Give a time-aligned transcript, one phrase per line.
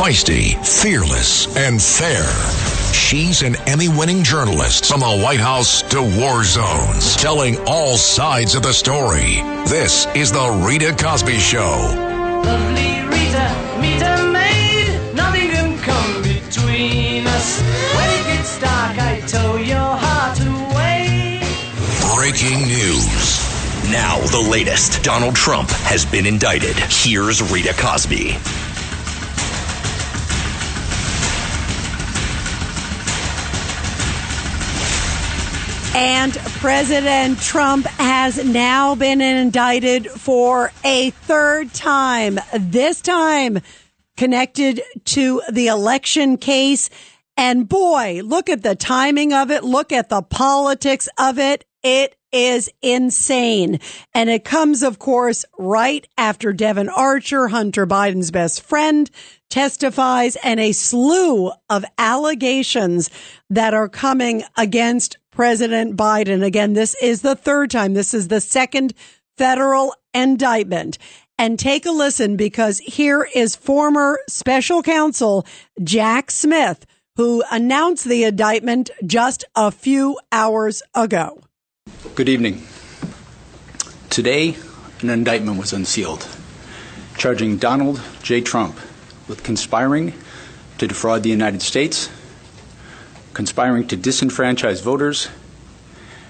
[0.00, 2.24] Feisty, fearless, and fair.
[2.94, 8.54] She's an Emmy winning journalist from the White House to war zones, telling all sides
[8.54, 9.42] of the story.
[9.68, 11.92] This is The Rita Cosby Show.
[12.42, 15.14] Lovely Rita, meet a maid.
[15.14, 17.60] Nothing can come between us.
[17.94, 21.42] When it gets dark, I tow your heart away.
[22.16, 23.38] Breaking news.
[23.90, 25.02] Now, the latest.
[25.04, 26.76] Donald Trump has been indicted.
[26.88, 28.38] Here's Rita Cosby.
[35.94, 43.58] And President Trump has now been indicted for a third time, this time
[44.16, 46.90] connected to the election case.
[47.36, 49.64] And boy, look at the timing of it.
[49.64, 51.64] Look at the politics of it.
[51.82, 53.80] It is insane.
[54.14, 59.10] And it comes, of course, right after Devon Archer, Hunter Biden's best friend,
[59.48, 63.10] testifies and a slew of allegations
[63.48, 66.44] that are coming against President Biden.
[66.44, 67.94] Again, this is the third time.
[67.94, 68.94] This is the second
[69.38, 70.98] federal indictment.
[71.38, 75.46] And take a listen because here is former special counsel
[75.82, 76.84] Jack Smith,
[77.16, 81.42] who announced the indictment just a few hours ago.
[82.14, 82.62] Good evening.
[84.10, 84.56] Today,
[85.00, 86.28] an indictment was unsealed,
[87.16, 88.40] charging Donald J.
[88.42, 88.78] Trump
[89.28, 90.12] with conspiring
[90.78, 92.10] to defraud the United States,
[93.34, 95.28] conspiring to disenfranchise voters,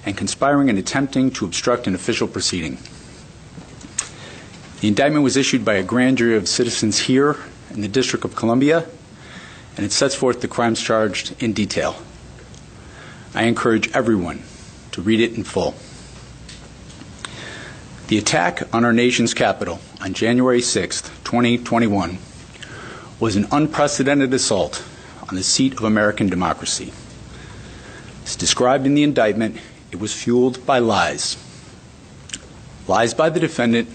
[0.05, 2.79] and conspiring and attempting to obstruct an official proceeding.
[4.81, 7.37] The indictment was issued by a grand jury of citizens here
[7.71, 8.87] in the District of Columbia,
[9.77, 11.97] and it sets forth the crimes charged in detail.
[13.35, 14.43] I encourage everyone
[14.93, 15.75] to read it in full.
[18.09, 22.19] The attack on our nation's capital on January 6, 2021,
[23.21, 24.83] was an unprecedented assault
[25.31, 26.93] on the seat of American democracy.
[28.25, 29.57] As described in the indictment,
[29.93, 31.37] it was fueled by lies.
[32.89, 33.89] Lies by the defendant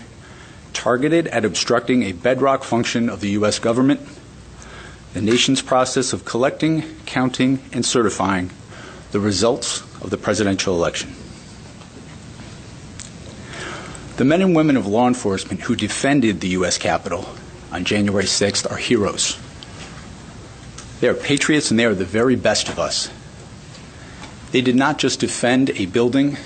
[0.74, 3.60] targeted at obstructing a bedrock function of the U.S.
[3.60, 4.00] government,
[5.14, 8.50] the nation's process of collecting, counting, and certifying
[9.12, 11.14] the results of the presidential election.
[14.18, 16.78] The men and women of law enforcement who defended the U.S.
[16.78, 17.28] Capitol
[17.72, 19.38] on January 6th are heroes.
[21.00, 23.10] They are patriots and they are the very best of us.
[24.52, 26.38] They did not just defend a building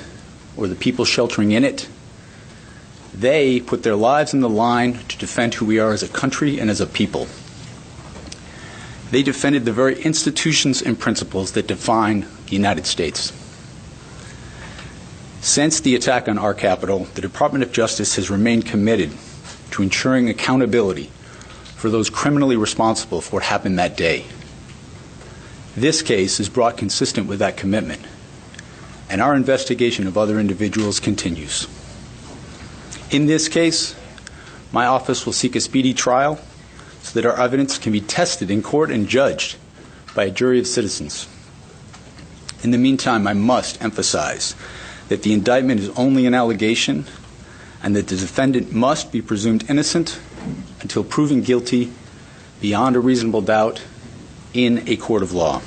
[0.58, 1.88] or the people sheltering in it.
[3.14, 6.60] They put their lives on the line to defend who we are as a country
[6.60, 7.28] and as a people.
[9.12, 13.34] They defended the very institutions and principles that define the United States.
[15.42, 19.12] Since the attack on our capital, the Department of Justice has remained committed
[19.72, 21.12] to ensuring accountability
[21.76, 24.26] for those criminally responsible for what happened that day.
[25.80, 28.02] This case is brought consistent with that commitment,
[29.10, 31.70] and our investigation of other individuals continues.
[33.12, 33.96] In this case,
[34.74, 36.38] my office will seek a speedy trial
[37.02, 39.56] so that our evidence can be tested in court and judged
[40.14, 41.30] by a jury of citizens.
[42.62, 44.56] In the meantime, I must emphasize
[45.08, 47.06] that the indictment is only an allegation
[47.82, 50.20] and that the defendant must be presumed innocent
[50.82, 51.94] until proven guilty
[52.60, 53.82] beyond a reasonable doubt
[54.54, 55.62] in a court of law.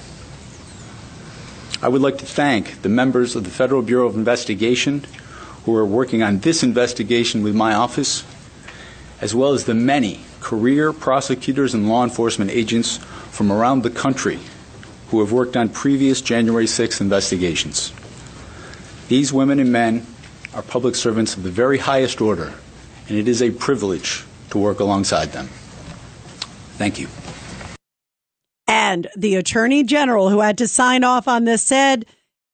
[1.82, 5.04] I would like to thank the members of the Federal Bureau of Investigation
[5.64, 8.22] who are working on this investigation with my office,
[9.20, 12.98] as well as the many career prosecutors and law enforcement agents
[13.32, 14.38] from around the country
[15.08, 17.92] who have worked on previous January 6th investigations.
[19.08, 20.06] These women and men
[20.54, 22.52] are public servants of the very highest order,
[23.08, 25.48] and it is a privilege to work alongside them.
[26.78, 27.08] Thank you.
[28.72, 32.06] And the attorney general who had to sign off on this said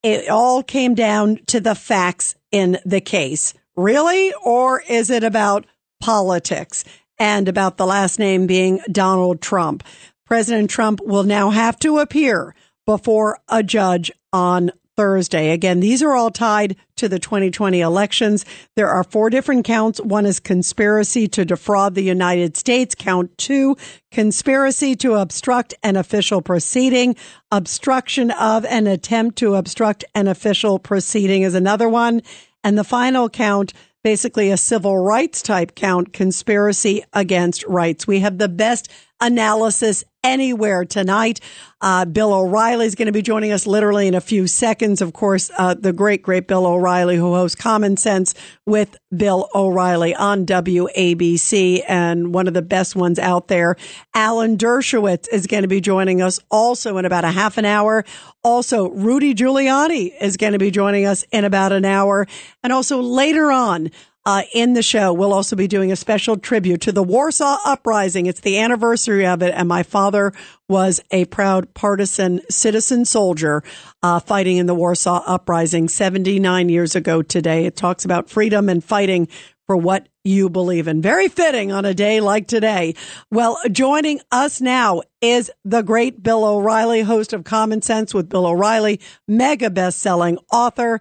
[0.03, 3.53] it all came down to the facts in the case.
[3.77, 4.33] Really?
[4.43, 5.65] Or is it about
[6.01, 6.83] politics
[7.19, 9.81] and about the last name being Donald Trump?
[10.25, 12.53] President Trump will now have to appear
[12.85, 15.51] before a judge on Thursday.
[15.51, 18.43] Again, these are all tied to the 2020 elections.
[18.75, 20.01] There are four different counts.
[20.01, 22.95] One is conspiracy to defraud the United States.
[22.95, 23.77] Count two,
[24.11, 27.15] conspiracy to obstruct an official proceeding.
[27.49, 32.21] Obstruction of an attempt to obstruct an official proceeding is another one.
[32.65, 33.71] And the final count,
[34.03, 38.05] basically a civil rights type count, conspiracy against rights.
[38.05, 41.39] We have the best analysis anywhere tonight.
[41.81, 45.01] Uh, Bill O'Reilly is going to be joining us literally in a few seconds.
[45.01, 48.33] Of course, uh, the great, great Bill O'Reilly, who hosts Common Sense
[48.65, 53.77] with Bill O'Reilly on WABC and one of the best ones out there.
[54.13, 58.03] Alan Dershowitz is going to be joining us also in about a half an hour.
[58.43, 62.27] Also, Rudy Giuliani is going to be joining us in about an hour.
[62.61, 63.89] And also later on,
[64.29, 65.11] uh, in the show.
[65.11, 68.27] We'll also be doing a special tribute to the Warsaw Uprising.
[68.27, 70.33] It's the anniversary of it, and my father
[70.67, 73.63] was a proud partisan citizen soldier
[74.03, 77.65] uh, fighting in the Warsaw Uprising 79 years ago today.
[77.65, 79.27] It talks about freedom and fighting
[79.65, 81.01] for what you believe in.
[81.01, 82.93] Very fitting on a day like today.
[83.31, 88.45] Well, joining us now is the great Bill O'Reilly, host of Common Sense with Bill
[88.45, 90.99] O'Reilly, mega best-selling author.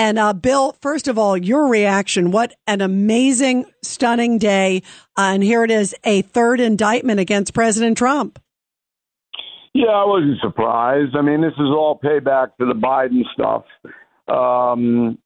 [0.00, 2.30] And uh, Bill, first of all, your reaction.
[2.30, 4.82] What an amazing, stunning day.
[5.14, 8.38] Uh, and here it is a third indictment against President Trump.
[9.74, 11.14] Yeah, I wasn't surprised.
[11.14, 13.64] I mean, this is all payback for the Biden stuff.
[14.26, 15.18] Um,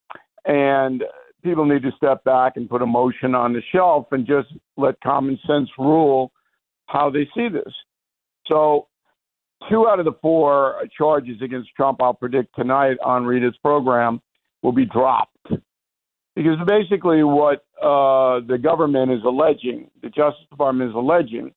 [0.45, 1.05] and
[1.45, 5.39] people need to step back and put emotion on the shelf and just let common
[5.47, 6.33] sense rule
[6.87, 7.73] how they see this.
[8.49, 8.89] So,
[9.71, 14.21] two out of the four charges against Trump, I'll predict tonight on Rita's program,
[14.65, 15.47] will be dropped.
[16.35, 21.53] Because basically, what uh, the government is alleging, the Justice Department is alleging,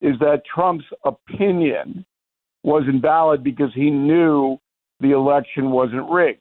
[0.00, 2.04] is that Trump's opinion
[2.62, 4.58] was invalid because he knew
[5.00, 6.40] the election wasn't rigged.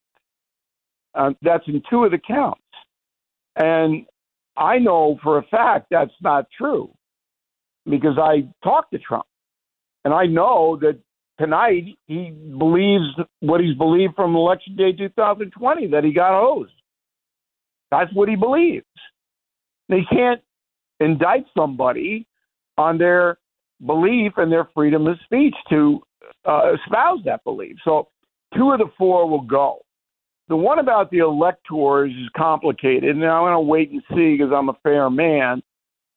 [1.15, 2.59] Uh, that's in two of the counts.
[3.55, 4.05] And
[4.57, 6.91] I know for a fact that's not true
[7.89, 9.25] because I talked to Trump.
[10.05, 10.99] And I know that
[11.39, 13.05] tonight he believes
[13.39, 16.73] what he's believed from election day 2020 that he got hosed.
[17.91, 18.85] That's what he believes.
[19.89, 20.41] They can't
[20.99, 22.25] indict somebody
[22.77, 23.37] on their
[23.85, 26.01] belief and their freedom of speech to
[26.45, 27.75] uh, espouse that belief.
[27.83, 28.07] So
[28.55, 29.79] two of the four will go.
[30.49, 34.51] The one about the electors is complicated, and I'm going to wait and see because
[34.53, 35.61] I'm a fair man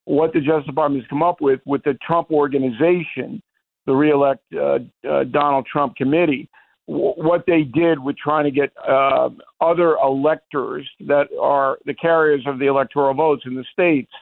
[0.05, 3.43] what the Justice Department has come up with with the Trump organization
[3.87, 4.79] the reelect uh,
[5.09, 6.49] uh, Donald Trump committee.
[6.87, 9.31] What they did with trying to get uh,
[9.61, 14.13] other electors that are the carriers of the electoral votes in the states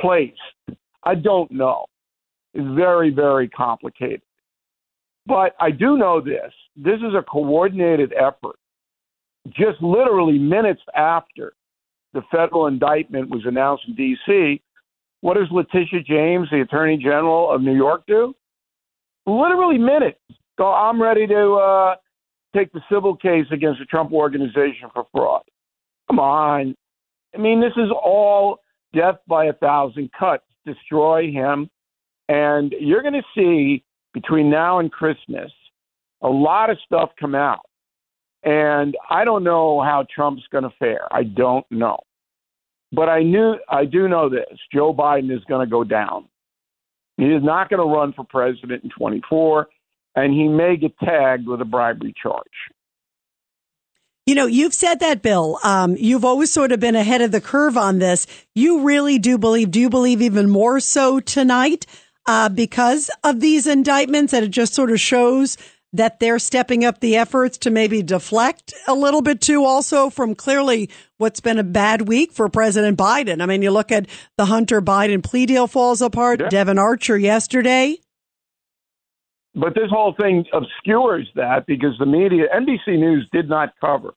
[0.00, 0.40] placed,
[1.04, 1.86] I don't know.
[2.54, 4.22] It's very, very complicated.
[5.26, 8.56] But I do know this this is a coordinated effort.
[9.48, 11.52] Just literally minutes after
[12.12, 14.60] the federal indictment was announced in D.C.,
[15.20, 18.34] what does Letitia James, the Attorney General of New York, do?
[19.26, 20.20] Literally minutes.
[20.58, 21.94] So I'm ready to uh,
[22.54, 25.42] take the civil case against the Trump organization for fraud.
[26.08, 26.74] Come on.
[27.34, 28.60] I mean, this is all
[28.94, 31.70] death by a thousand cuts, destroy him.
[32.28, 33.82] And you're going to see
[34.12, 35.50] between now and Christmas
[36.22, 37.66] a lot of stuff come out.
[38.44, 41.12] And I don't know how Trump's going to fare.
[41.12, 41.98] I don't know.
[42.92, 44.58] But I knew I do know this.
[44.72, 46.26] Joe Biden is going to go down.
[47.16, 49.68] He is not going to run for president in 24,
[50.16, 52.44] and he may get tagged with a bribery charge.
[54.26, 55.58] You know, you've said that, Bill.
[55.64, 58.26] Um, you've always sort of been ahead of the curve on this.
[58.54, 61.86] You really do believe, do you believe even more so tonight
[62.26, 65.56] uh, because of these indictments that it just sort of shows
[65.92, 70.34] that they're stepping up the efforts to maybe deflect a little bit too also from
[70.34, 73.42] clearly what's been a bad week for President Biden.
[73.42, 74.06] I mean, you look at
[74.38, 76.48] the Hunter Biden plea deal falls apart, yeah.
[76.48, 77.98] Devon Archer yesterday.
[79.54, 84.14] But this whole thing obscures that because the media, NBC News did not cover.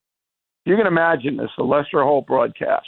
[0.64, 2.88] You can imagine this, the Lester Holt broadcast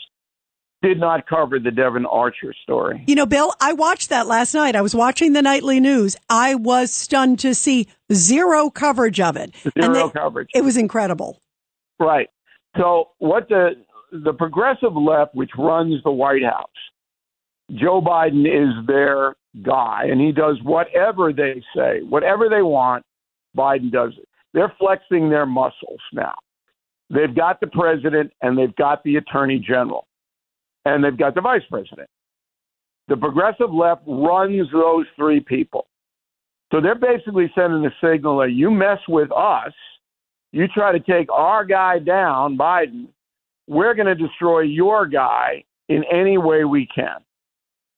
[0.81, 3.03] did not cover the Devon Archer story.
[3.07, 4.75] You know, Bill, I watched that last night.
[4.75, 6.15] I was watching the nightly news.
[6.29, 9.55] I was stunned to see zero coverage of it.
[9.79, 10.49] Zero they, coverage.
[10.53, 11.41] It was incredible.
[11.99, 12.29] Right.
[12.77, 13.71] So what the
[14.11, 16.69] the progressive left, which runs the White House,
[17.71, 23.03] Joe Biden is their guy, and he does whatever they say, whatever they want.
[23.57, 24.27] Biden does it.
[24.53, 26.35] They're flexing their muscles now.
[27.09, 30.06] They've got the president and they've got the attorney general
[30.95, 32.09] and they've got the vice president.
[33.07, 35.87] The progressive left runs those three people.
[36.71, 39.73] So they're basically sending a signal that you mess with us,
[40.51, 43.07] you try to take our guy down, Biden,
[43.67, 47.17] we're going to destroy your guy in any way we can.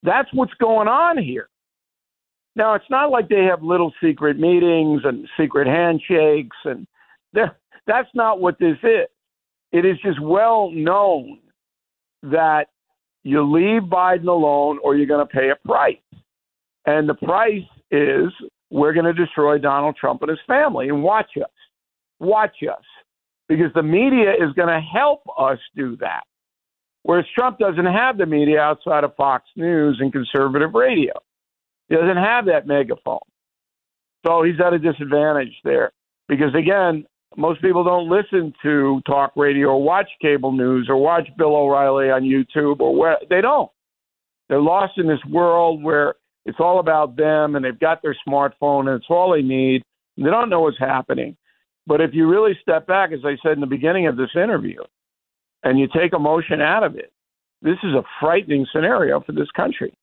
[0.02, 1.48] That's what's going on here.
[2.56, 6.86] Now, it's not like they have little secret meetings and secret handshakes, and
[7.32, 9.06] that's not what this is.
[9.72, 11.38] It is just well known
[12.24, 12.66] that
[13.22, 15.96] you leave Biden alone or you're going to pay a price.
[16.86, 18.28] And the price is
[18.70, 20.88] we're going to destroy Donald Trump and his family.
[20.88, 21.50] And watch us.
[22.18, 22.84] Watch us.
[23.48, 26.22] Because the media is going to help us do that.
[27.02, 31.14] Whereas Trump doesn't have the media outside of Fox News and conservative radio.
[31.88, 33.18] He doesn't have that megaphone.
[34.24, 35.92] So he's at a disadvantage there.
[36.28, 37.06] Because again,
[37.40, 42.10] most people don't listen to talk radio or watch cable news or watch Bill O'Reilly
[42.10, 43.70] on YouTube or where they don't.
[44.48, 48.88] They're lost in this world where it's all about them and they've got their smartphone
[48.88, 49.82] and it's all they need.
[50.16, 51.36] And they don't know what's happening.
[51.86, 54.82] But if you really step back, as I said in the beginning of this interview,
[55.62, 57.12] and you take emotion out of it,
[57.62, 59.94] this is a frightening scenario for this country.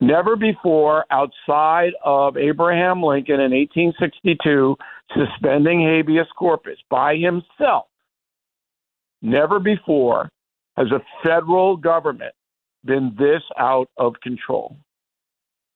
[0.00, 4.76] Never before, outside of Abraham Lincoln in 1862,
[5.16, 7.86] suspending habeas corpus by himself,
[9.22, 10.28] never before
[10.76, 12.34] has a federal government
[12.84, 14.76] been this out of control.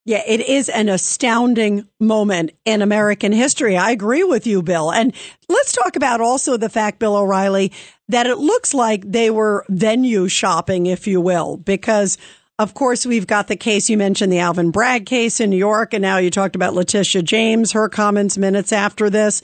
[0.07, 3.77] Yeah, it is an astounding moment in American history.
[3.77, 4.93] I agree with you, Bill.
[4.93, 5.15] And
[5.49, 7.73] let's talk about also the fact, Bill O'Reilly,
[8.09, 12.19] that it looks like they were venue shopping, if you will, because
[12.59, 15.93] of course we've got the case you mentioned, the Alvin Bragg case in New York.
[15.93, 19.43] And now you talked about Letitia James, her comments minutes after this.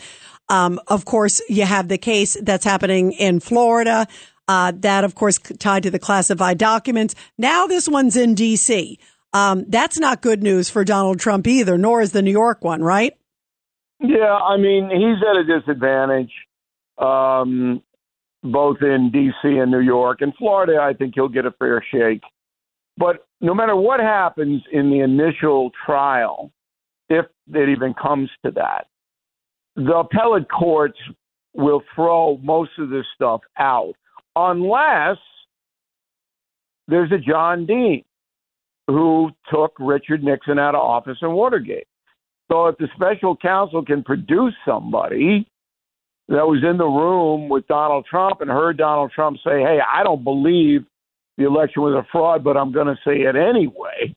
[0.48, 4.06] Um, of course, you have the case that's happening in Florida.
[4.48, 7.14] Uh, that, of course, tied to the classified documents.
[7.38, 8.98] Now this one's in D.C.
[9.32, 12.82] Um, that's not good news for Donald Trump either, nor is the New York one,
[12.82, 13.16] right?
[14.00, 16.32] Yeah, I mean, he's at a disadvantage,
[16.98, 17.80] um,
[18.42, 19.56] both in D.C.
[19.56, 20.20] and New York.
[20.20, 22.22] In Florida, I think he'll get a fair shake.
[22.96, 26.52] But no matter what happens in the initial trial,
[27.08, 28.86] if it even comes to that,
[29.76, 30.98] the appellate courts
[31.54, 33.94] will throw most of this stuff out
[34.36, 35.16] unless
[36.88, 38.04] there's a John Dean
[38.86, 41.86] who took Richard Nixon out of office in Watergate.
[42.50, 45.48] So if the special counsel can produce somebody
[46.28, 50.02] that was in the room with Donald Trump and heard Donald Trump say, hey, I
[50.02, 50.84] don't believe
[51.40, 54.14] the election was a fraud, but I'm going to say it anyway,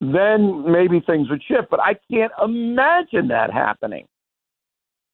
[0.00, 1.70] then maybe things would shift.
[1.70, 4.06] But I can't imagine that happening.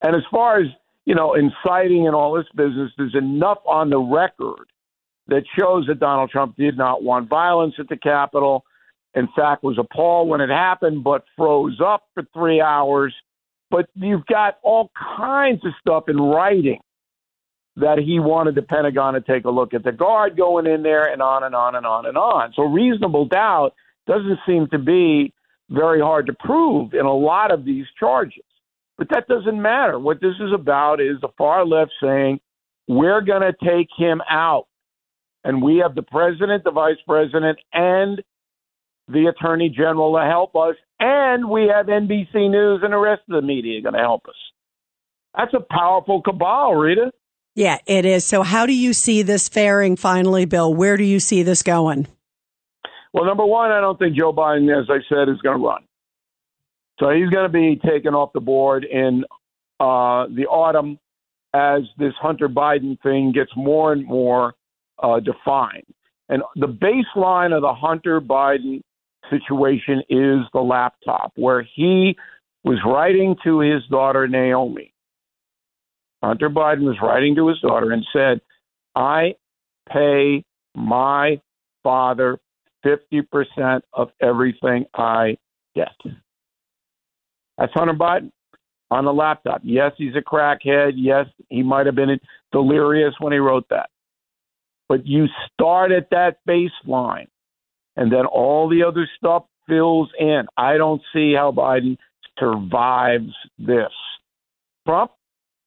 [0.00, 0.68] And as far as,
[1.04, 4.64] you know, inciting and all this business, there's enough on the record
[5.26, 8.64] that shows that Donald Trump did not want violence at the Capitol.
[9.14, 13.14] In fact, was appalled when it happened, but froze up for three hours.
[13.70, 16.80] But you've got all kinds of stuff in writing
[17.76, 21.10] that he wanted the Pentagon to take a look at the guard going in there
[21.10, 22.52] and on and on and on and on.
[22.54, 23.74] So reasonable doubt
[24.06, 25.32] doesn't seem to be
[25.70, 28.44] very hard to prove in a lot of these charges.
[28.98, 29.98] But that doesn't matter.
[29.98, 32.40] What this is about is the far left saying,
[32.88, 34.66] we're going to take him out
[35.44, 38.22] and we have the president, the vice president, and
[39.08, 43.34] the attorney general to help us, and we have NBC News and the rest of
[43.34, 44.34] the media going to help us.
[45.36, 47.10] That's a powerful cabal, Rita.
[47.54, 48.26] Yeah, it is.
[48.26, 50.72] So, how do you see this faring finally, Bill?
[50.72, 52.06] Where do you see this going?
[53.12, 55.82] Well, number one, I don't think Joe Biden, as I said, is going to run.
[56.98, 59.24] So he's going to be taken off the board in
[59.80, 60.98] uh, the autumn
[61.52, 64.54] as this Hunter Biden thing gets more and more
[65.02, 65.84] uh, defined.
[66.28, 68.80] And the baseline of the Hunter Biden
[69.28, 72.16] situation is the laptop, where he
[72.64, 74.91] was writing to his daughter, Naomi.
[76.22, 78.40] Hunter Biden was writing to his daughter and said,
[78.94, 79.34] I
[79.92, 81.40] pay my
[81.82, 82.38] father
[82.84, 85.36] 50% of everything I
[85.74, 85.88] get.
[87.58, 88.30] That's Hunter Biden
[88.90, 89.62] on the laptop.
[89.64, 90.92] Yes, he's a crackhead.
[90.96, 92.18] Yes, he might have been
[92.52, 93.90] delirious when he wrote that.
[94.88, 97.28] But you start at that baseline,
[97.96, 100.42] and then all the other stuff fills in.
[100.56, 101.96] I don't see how Biden
[102.38, 103.92] survives this.
[104.86, 105.12] Trump,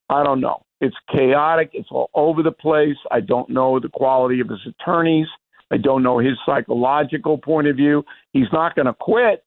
[0.09, 0.63] I don't know.
[0.81, 1.71] It's chaotic.
[1.73, 2.97] It's all over the place.
[3.11, 5.27] I don't know the quality of his attorneys.
[5.71, 8.03] I don't know his psychological point of view.
[8.33, 9.43] He's not going to quit.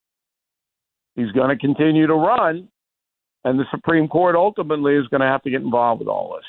[1.15, 2.69] He's going to continue to run.
[3.45, 6.45] And the Supreme Court ultimately is going to have to get involved with all this.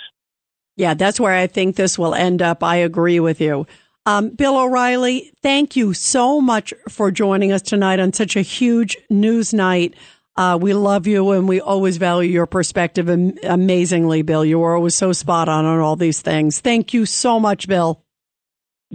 [0.75, 2.63] Yeah, that's where I think this will end up.
[2.63, 3.67] I agree with you.
[4.05, 8.97] Um, Bill O'Reilly, thank you so much for joining us tonight on such a huge
[9.09, 9.93] news night.
[10.39, 13.09] Uh, we love you and we always value your perspective
[13.43, 14.45] amazingly, Bill.
[14.45, 16.61] You are always so spot on on all these things.
[16.61, 18.01] Thank you so much, Bill.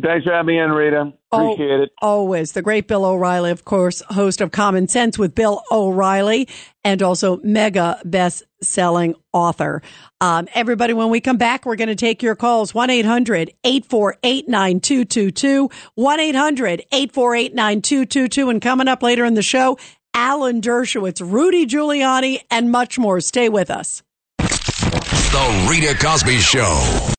[0.03, 1.13] Thanks for having me in, Rita.
[1.31, 1.91] Appreciate it.
[2.01, 2.53] Always.
[2.53, 6.49] The great Bill O'Reilly, of course, host of Common Sense with Bill O'Reilly
[6.83, 9.83] and also mega best selling author.
[10.23, 14.49] Um, everybody, when we come back, we're going to take your calls 1 800 848
[14.49, 15.69] 9222.
[15.95, 18.49] 1 800 848 9222.
[18.49, 19.77] And coming up later in the show,
[20.15, 23.21] Alan Dershowitz, Rudy Giuliani, and much more.
[23.21, 24.03] Stay with us.
[24.39, 27.11] The Rita Cosby Show.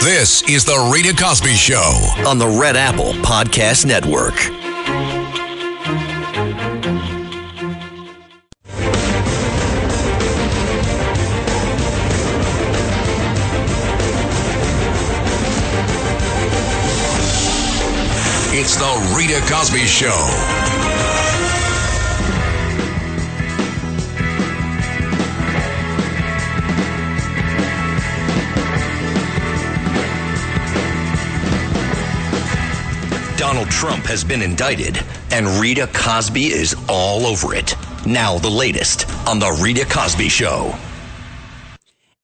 [0.00, 1.92] This is The Rita Cosby Show.
[2.26, 4.57] on the Red Apple Podcast Network.
[18.60, 20.08] It's The Rita Cosby Show.
[33.36, 34.98] Donald Trump has been indicted,
[35.30, 37.76] and Rita Cosby is all over it.
[38.04, 40.76] Now, the latest on The Rita Cosby Show.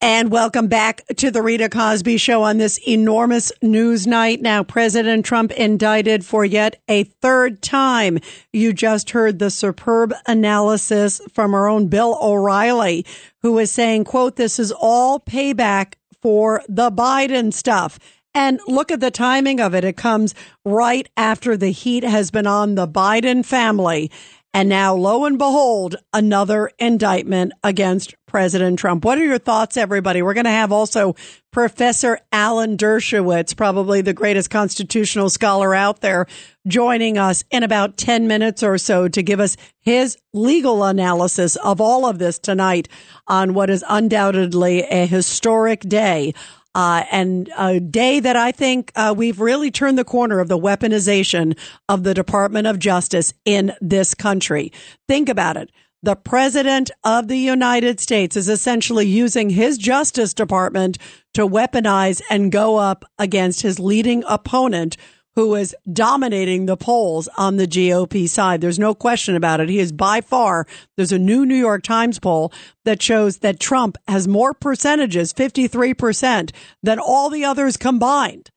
[0.05, 4.43] And welcome back to the Rita Cosby Show on this enormous news night.
[4.43, 8.19] Now, President Trump indicted for yet a third time.
[8.53, 13.07] You just heard the superb analysis from our own Bill O'Reilly,
[13.41, 17.99] who is saying, quote, this is all payback for the Biden stuff.
[18.35, 19.85] And look at the timing of it.
[19.85, 20.35] It comes
[20.67, 24.11] right after the heat has been on the Biden family.
[24.53, 29.05] And now, lo and behold, another indictment against President Trump.
[29.05, 30.21] What are your thoughts, everybody?
[30.21, 31.15] We're going to have also
[31.53, 36.27] Professor Alan Dershowitz, probably the greatest constitutional scholar out there,
[36.67, 41.81] joining us in about 10 minutes or so to give us his legal analysis of
[41.81, 42.89] all of this tonight
[43.29, 46.35] on what is undoubtedly a historic day.
[46.75, 50.59] Uh, and a day that I think uh, we've really turned the corner of the
[50.59, 51.57] weaponization
[51.89, 54.73] of the Department of Justice in this country.
[55.07, 55.71] Think about it.
[56.05, 60.99] The president of the United States is essentially using his Justice Department
[61.33, 64.99] to weaponize and go up against his leading opponent,
[65.35, 68.61] who is dominating the polls on the GOP side.
[68.61, 69.71] There's no question about it.
[69.71, 70.67] He is by far,
[70.99, 72.53] there's a new New York Times poll
[72.85, 76.51] that shows that Trump has more percentages, 53%,
[76.83, 78.51] than all the others combined.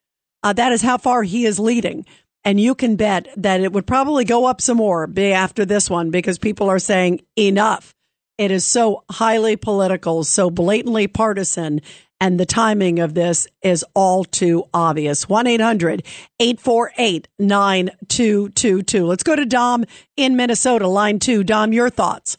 [0.44, 2.06] Uh, that is how far he is leading.
[2.44, 6.12] And you can bet that it would probably go up some more after this one
[6.12, 7.94] because people are saying enough.
[8.38, 11.82] It is so highly political, so blatantly partisan,
[12.20, 15.28] and the timing of this is all too obvious.
[15.28, 16.04] 1 800
[16.40, 19.06] 848 9222.
[19.06, 19.86] Let's go to Dom
[20.16, 21.44] in Minnesota, line two.
[21.44, 22.38] Dom, your thoughts.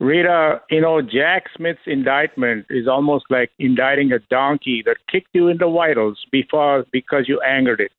[0.00, 5.48] Rita, you know, Jack Smith's indictment is almost like indicting a donkey that kicked you
[5.48, 7.92] in the vitals before because you angered it.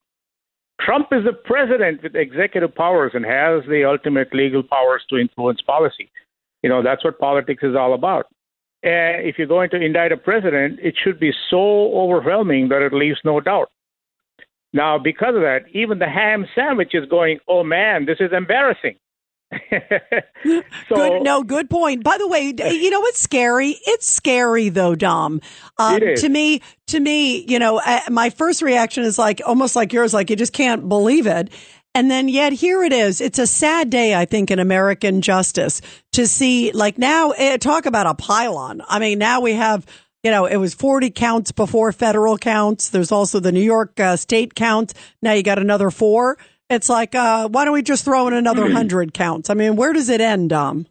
[0.85, 5.61] Trump is the president with executive powers and has the ultimate legal powers to influence
[5.61, 6.09] policy.
[6.63, 8.27] You know, that's what politics is all about.
[8.83, 12.93] And if you're going to indict a president, it should be so overwhelming that it
[12.93, 13.69] leaves no doubt.
[14.73, 18.95] Now, because of that, even the ham sandwich is going, oh man, this is embarrassing.
[20.43, 22.03] so, good, no, good point.
[22.03, 23.77] By the way, you know what's scary?
[23.85, 25.41] It's scary though, Dom.
[25.77, 25.99] Um.
[25.99, 30.13] To me, to me, you know, uh, my first reaction is like almost like yours,
[30.13, 31.49] like you just can't believe it.
[31.93, 33.19] And then yet here it is.
[33.19, 35.81] It's a sad day, I think, in American justice
[36.13, 38.81] to see like now eh, talk about a pylon.
[38.87, 39.85] I mean, now we have,
[40.23, 42.89] you know, it was 40 counts before federal counts.
[42.89, 44.93] There's also the New York uh, state count.
[45.21, 46.37] Now you got another four.
[46.71, 49.49] It's like, uh, why don't we just throw in another hundred counts?
[49.49, 50.87] I mean, where does it end, Dom?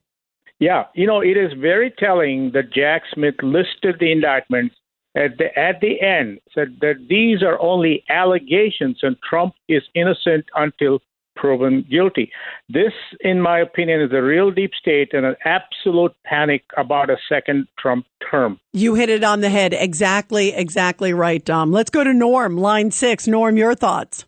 [0.59, 4.75] Yeah, you know, it is very telling that Jack Smith listed the indictments
[5.17, 10.45] at the at the end said that these are only allegations and Trump is innocent
[10.55, 11.01] until
[11.35, 12.31] proven guilty.
[12.69, 17.17] This, in my opinion, is a real deep state and an absolute panic about a
[17.29, 18.61] second Trump term.
[18.75, 19.73] You hit it on the head.
[19.73, 21.73] Exactly, exactly right, Dom.
[21.73, 23.27] Let's go to Norm, line six.
[23.27, 24.27] Norm, your thoughts.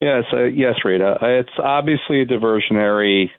[0.00, 1.16] Yes, yes, Rita.
[1.20, 3.30] It's obviously a diversionary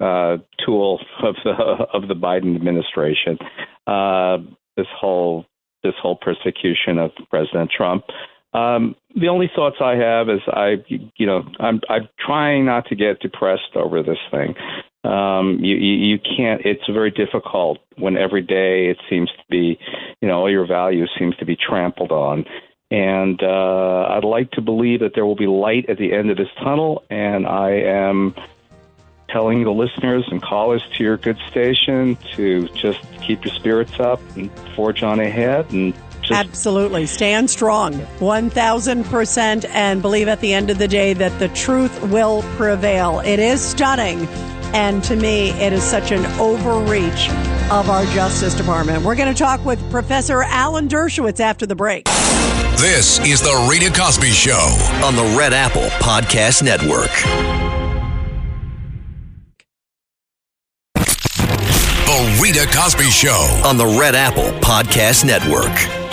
[0.00, 1.50] uh, tool of the
[1.92, 3.38] of the Biden administration.
[3.86, 4.38] Uh,
[4.76, 5.46] this whole
[5.82, 8.04] this whole persecution of President Trump.
[8.52, 12.96] Um, the only thoughts I have is I, you know, I'm I'm trying not to
[12.96, 14.54] get depressed over this thing.
[15.04, 16.62] Um, you, you you can't.
[16.64, 19.78] It's very difficult when every day it seems to be,
[20.20, 22.44] you know, all your values seems to be trampled on.
[22.90, 26.36] And uh, I'd like to believe that there will be light at the end of
[26.36, 27.04] this tunnel.
[27.10, 28.34] And I am
[29.28, 34.20] telling the listeners and callers to your good station to just keep your spirits up
[34.36, 35.94] and forge on ahead and
[36.30, 37.06] Absolutely.
[37.06, 42.42] Stand strong 1000% and believe at the end of the day that the truth will
[42.56, 43.20] prevail.
[43.20, 44.26] It is stunning.
[44.74, 47.30] And to me, it is such an overreach
[47.70, 49.04] of our Justice Department.
[49.04, 52.04] We're going to talk with Professor Alan Dershowitz after the break.
[52.76, 57.10] This is The Rita Cosby Show on the Red Apple Podcast Network.
[62.06, 66.05] The Rita Cosby Show on the Red Apple Podcast Network.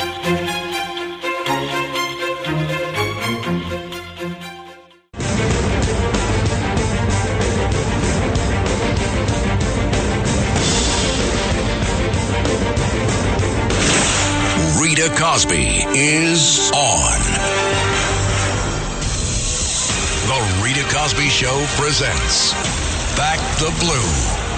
[15.18, 17.20] Cosby is on.
[20.28, 22.54] The Rita Cosby Show presents
[23.16, 24.53] Back the Blue.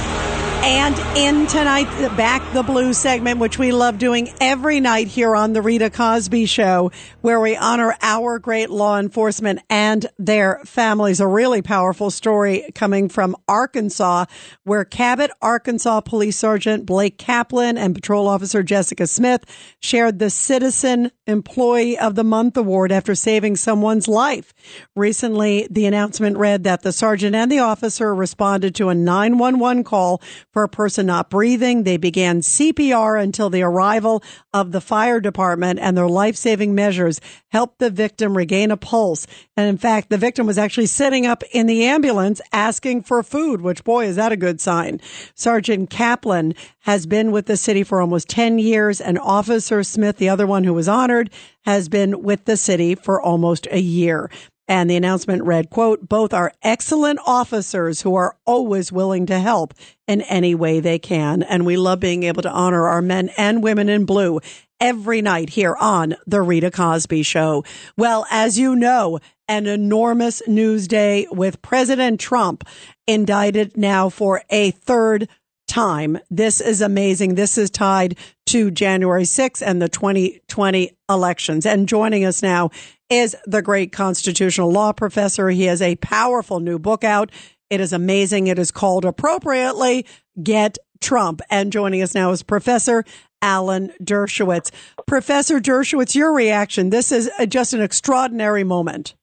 [0.67, 5.53] And in tonight's Back the Blue segment, which we love doing every night here on
[5.53, 11.19] The Rita Cosby Show, where we honor our great law enforcement and their families.
[11.19, 14.25] A really powerful story coming from Arkansas,
[14.63, 19.45] where Cabot, Arkansas Police Sergeant Blake Kaplan and Patrol Officer Jessica Smith
[19.79, 24.51] shared the Citizen Employee of the Month award after saving someone's life.
[24.95, 30.23] Recently, the announcement read that the sergeant and the officer responded to a 911 call
[30.55, 31.83] for a person not breathing.
[31.83, 37.19] They began CPR until the arrival of the fire department and their life saving measures
[37.49, 39.27] helped the victim regain a pulse.
[39.57, 43.59] And in fact, the victim was actually sitting up in the ambulance asking for food,
[43.59, 45.01] which boy, is that a good sign.
[45.33, 50.29] Sergeant Kaplan has been with the city for almost 10 years and Officer Smith, the
[50.29, 51.29] other one who was honored,
[51.65, 54.29] has been with the city for almost a year.
[54.67, 59.73] And the announcement read, quote, both are excellent officers who are always willing to help
[60.07, 61.43] in any way they can.
[61.43, 64.39] And we love being able to honor our men and women in blue
[64.79, 67.63] every night here on the Rita Cosby show.
[67.95, 72.67] Well, as you know, an enormous news day with President Trump
[73.07, 75.29] indicted now for a third
[75.67, 76.17] time.
[76.29, 77.35] This is amazing.
[77.35, 81.65] This is tied to January 6th and the 2020 elections.
[81.65, 82.69] And joining us now
[83.09, 85.49] is the great constitutional law professor.
[85.49, 87.31] He has a powerful new book out.
[87.69, 88.47] It is amazing.
[88.47, 90.05] It is called appropriately
[90.41, 91.41] Get Trump.
[91.49, 93.03] And joining us now is Professor
[93.41, 94.71] Alan Dershowitz.
[95.05, 96.89] Professor Dershowitz, your reaction.
[96.89, 99.15] This is just an extraordinary moment.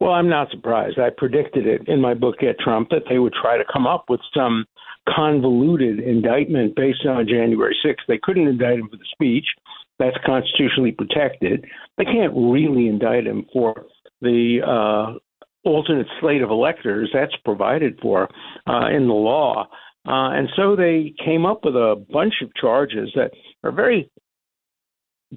[0.00, 0.98] Well, I'm not surprised.
[0.98, 4.04] I predicted it in my book, Get Trump, that they would try to come up
[4.08, 4.64] with some
[5.08, 8.06] convoluted indictment based on January 6th.
[8.06, 9.46] They couldn't indict him for the speech.
[9.98, 11.64] That's constitutionally protected.
[11.96, 13.86] They can't really indict him for
[14.20, 15.18] the uh,
[15.68, 17.10] alternate slate of electors.
[17.12, 18.28] That's provided for
[18.66, 19.66] uh, in the law.
[20.06, 23.32] Uh, and so they came up with a bunch of charges that
[23.62, 24.10] are very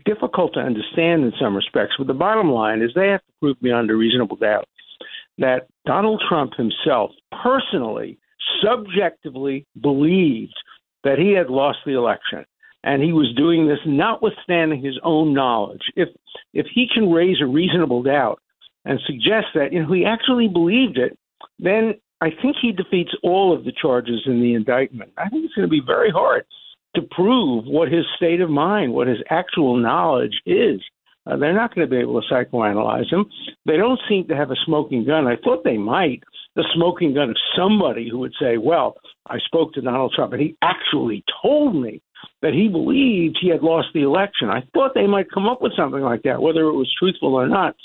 [0.05, 1.95] difficult to understand in some respects.
[1.97, 4.67] But the bottom line is they have to prove beyond a reasonable doubt
[5.37, 7.11] that Donald Trump himself
[7.43, 8.19] personally,
[8.63, 10.53] subjectively believed
[11.03, 12.45] that he had lost the election
[12.83, 15.81] and he was doing this notwithstanding his own knowledge.
[15.95, 16.09] If
[16.53, 18.41] if he can raise a reasonable doubt
[18.85, 21.17] and suggest that you know he actually believed it,
[21.59, 25.11] then I think he defeats all of the charges in the indictment.
[25.17, 26.45] I think it's going to be very hard
[26.95, 30.81] to prove what his state of mind, what his actual knowledge is.
[31.25, 33.25] Uh, they're not going to be able to psychoanalyze him.
[33.65, 35.27] They don't seem to have a smoking gun.
[35.27, 36.23] I thought they might.
[36.55, 40.41] The smoking gun of somebody who would say, "Well, I spoke to Donald Trump, and
[40.41, 42.01] he actually told me
[42.41, 44.49] that he believed he had lost the election.
[44.49, 47.47] I thought they might come up with something like that, whether it was truthful or
[47.47, 47.75] not.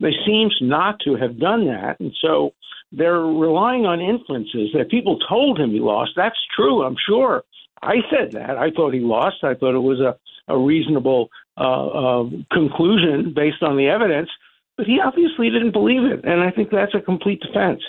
[0.00, 2.52] They seems not to have done that, and so
[2.92, 6.12] they're relying on inferences that people told him he lost.
[6.16, 7.44] That's true, I'm sure.
[7.82, 8.58] I said that.
[8.58, 9.36] I thought he lost.
[9.42, 10.16] I thought it was a,
[10.52, 14.28] a reasonable uh, uh, conclusion based on the evidence,
[14.76, 17.80] but he obviously didn't believe it, and I think that's a complete defense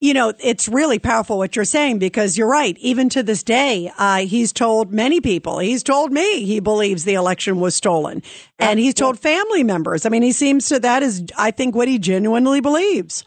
[0.00, 2.76] you know, it's really powerful what you're saying because you're right.
[2.78, 7.14] Even to this day, uh, he's told many people, he's told me he believes the
[7.14, 8.22] election was stolen
[8.58, 10.06] and he's told family members.
[10.06, 13.24] I mean, he seems to, that is, I think, what he genuinely believes.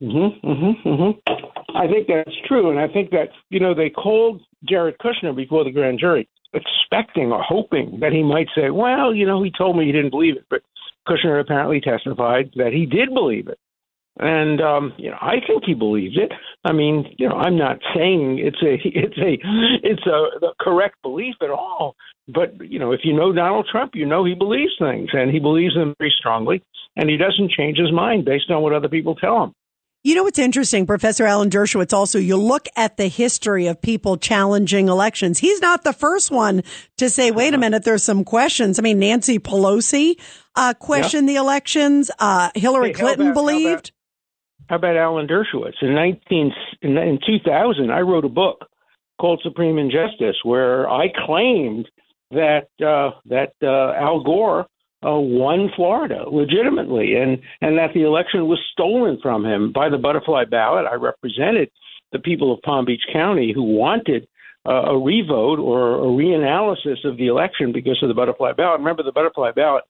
[0.00, 1.76] Mm-hmm, mm-hmm, mm-hmm.
[1.76, 2.70] I think that's true.
[2.70, 7.32] And I think that, you know, they called Jared Kushner before the grand jury expecting
[7.32, 10.36] or hoping that he might say, well, you know, he told me he didn't believe
[10.36, 10.46] it.
[10.48, 10.62] But
[11.06, 13.58] Kushner apparently testified that he did believe it.
[14.18, 16.32] And um, you know, I think he believes it.
[16.64, 19.38] I mean, you know, I'm not saying it's a it's a
[19.82, 21.94] it's a the correct belief at all.
[22.26, 25.38] But you know, if you know Donald Trump, you know he believes things, and he
[25.38, 26.62] believes them very strongly,
[26.96, 29.52] and he doesn't change his mind based on what other people tell him.
[30.04, 34.16] You know what's interesting, Professor Alan Dershowitz, also, you look at the history of people
[34.16, 35.38] challenging elections.
[35.40, 36.62] He's not the first one
[36.98, 38.78] to say, wait a minute, there's some questions.
[38.78, 40.14] I mean, Nancy Pelosi
[40.54, 42.12] uh, questioned the elections.
[42.20, 43.92] Uh, Hillary Hey, Clinton about- believed.
[44.68, 45.82] How about Alan Dershowitz?
[45.82, 46.52] In 19
[46.82, 48.66] in, in 2000, I wrote a book
[49.18, 51.88] called Supreme Injustice, where I claimed
[52.30, 54.66] that uh, that uh, Al Gore
[55.04, 59.98] uh, won Florida legitimately, and and that the election was stolen from him by the
[59.98, 60.86] butterfly ballot.
[60.90, 61.70] I represented
[62.12, 64.28] the people of Palm Beach County who wanted
[64.66, 68.80] uh, a revote or a reanalysis of the election because of the butterfly ballot.
[68.80, 69.84] Remember, the butterfly ballot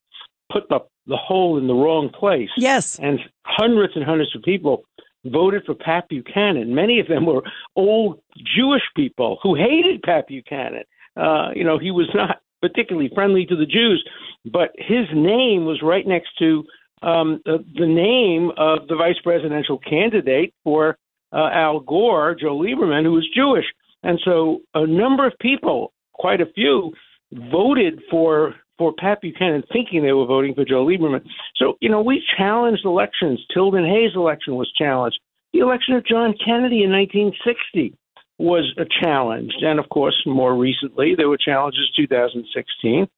[0.50, 2.50] put the the hole in the wrong place.
[2.56, 2.98] Yes.
[2.98, 4.84] And hundreds and hundreds of people
[5.24, 6.74] voted for Pat Buchanan.
[6.74, 7.42] Many of them were
[7.76, 10.84] old Jewish people who hated Pat Buchanan.
[11.16, 14.04] Uh, you know, he was not particularly friendly to the Jews,
[14.44, 16.64] but his name was right next to
[17.02, 20.98] um, the, the name of the vice presidential candidate for
[21.32, 23.66] uh, Al Gore, Joe Lieberman, who was Jewish.
[24.02, 26.92] And so a number of people, quite a few,
[27.32, 31.24] voted for for Pat Buchanan, thinking they were voting for Joe Lieberman.
[31.56, 33.44] So you know, we challenged elections.
[33.52, 35.18] Tilden Hayes' election was challenged.
[35.52, 37.94] The election of John Kennedy in 1960
[38.38, 43.08] was a challenge, and of course, more recently there were challenges 2016.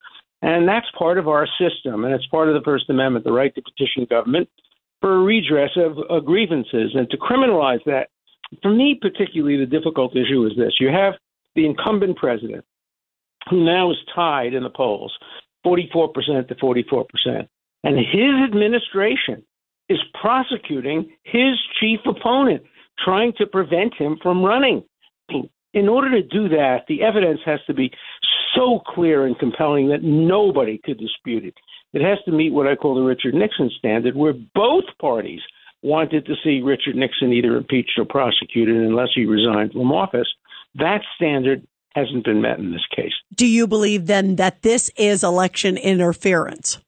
[0.42, 3.54] And that's part of our system, and it's part of the First Amendment, the right
[3.54, 4.48] to petition government
[5.00, 8.08] for redress of uh, grievances and to criminalize that.
[8.62, 11.14] For me, particularly, the difficult issue is this: you have
[11.54, 12.64] the incumbent president,
[13.48, 15.16] who now is tied in the polls,
[15.64, 17.48] 44% to 44%,
[17.84, 19.44] and his administration
[19.88, 22.62] is prosecuting his chief opponent,
[23.04, 24.84] trying to prevent him from running.
[25.72, 27.90] In order to do that, the evidence has to be
[28.56, 31.54] so clear and compelling that nobody could dispute it.
[31.92, 35.40] It has to meet what I call the Richard Nixon standard, where both parties
[35.82, 40.28] wanted to see Richard Nixon either impeached or prosecuted unless he resigned from office.
[40.74, 43.12] That standard hasn't been met in this case.
[43.34, 46.78] Do you believe then that this is election interference?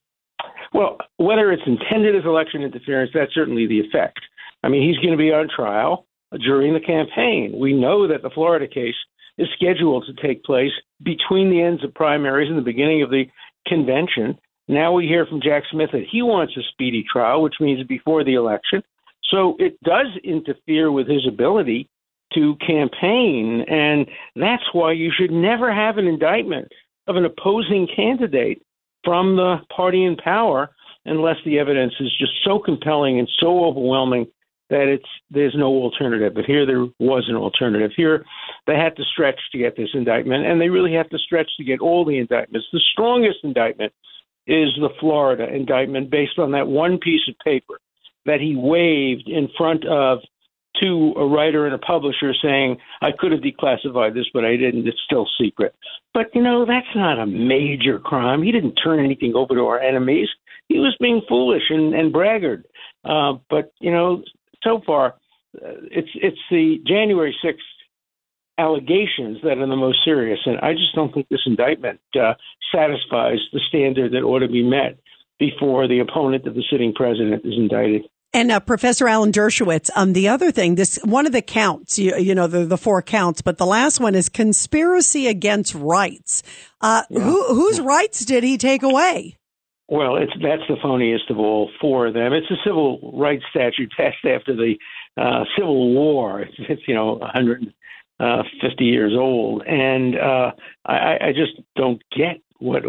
[0.73, 4.21] Well, whether it's intended as election interference, that's certainly the effect.
[4.63, 6.07] I mean, he's going to be on trial
[6.45, 7.55] during the campaign.
[7.59, 8.95] We know that the Florida case
[9.39, 13.25] is scheduled to take place between the ends of primaries and the beginning of the
[13.67, 14.39] convention.
[14.69, 18.25] Now we hear from Jack Smith that he wants a speedy trial, which means before
[18.25, 18.83] the election.
[19.31, 21.89] So it does interfere with his ability
[22.35, 23.65] to campaign.
[23.69, 26.69] And that's why you should never have an indictment
[27.07, 28.63] of an opposing candidate
[29.05, 30.71] from the party in power
[31.05, 34.27] unless the evidence is just so compelling and so overwhelming
[34.71, 36.33] that it's there's no alternative.
[36.35, 37.91] But here there was an alternative.
[37.97, 38.25] Here
[38.67, 41.65] they had to stretch to get this indictment, and they really have to stretch to
[41.65, 42.69] get all the indictments.
[42.73, 43.93] The strongest indictment
[44.47, 47.79] is the Florida indictment based on that one piece of paper
[48.25, 50.21] that he waved in front of
[50.83, 54.87] to a writer and a publisher saying, I could have declassified this, but I didn't.
[54.87, 55.75] It's still secret.
[56.13, 58.43] But, you know, that's not a major crime.
[58.43, 60.29] He didn't turn anything over to our enemies.
[60.69, 62.65] He was being foolish and, and braggart.
[63.05, 64.23] Uh, but, you know,
[64.63, 65.15] so far,
[65.57, 67.57] uh, it's it's the January 6th
[68.59, 70.39] allegations that are the most serious.
[70.47, 72.35] And I just don't think this indictment uh,
[72.75, 74.99] satisfies the standard that ought to be met
[75.39, 78.03] before the opponent of the sitting president is indicted.
[78.35, 82.17] And uh, Professor Alan Dershowitz, um, the other thing, this one of the counts, you,
[82.17, 86.43] you know, the, the four counts, but the last one is conspiracy against rights.
[86.81, 89.37] Uh, who, whose rights did he take away?
[89.89, 92.33] Well, it's that's the phoniest of all four of them.
[92.33, 94.77] It's a civil rights statute passed after the
[95.19, 96.41] uh, Civil War.
[96.41, 100.53] It's, it's you know 150 years old, and uh,
[100.87, 102.83] I, I just don't get what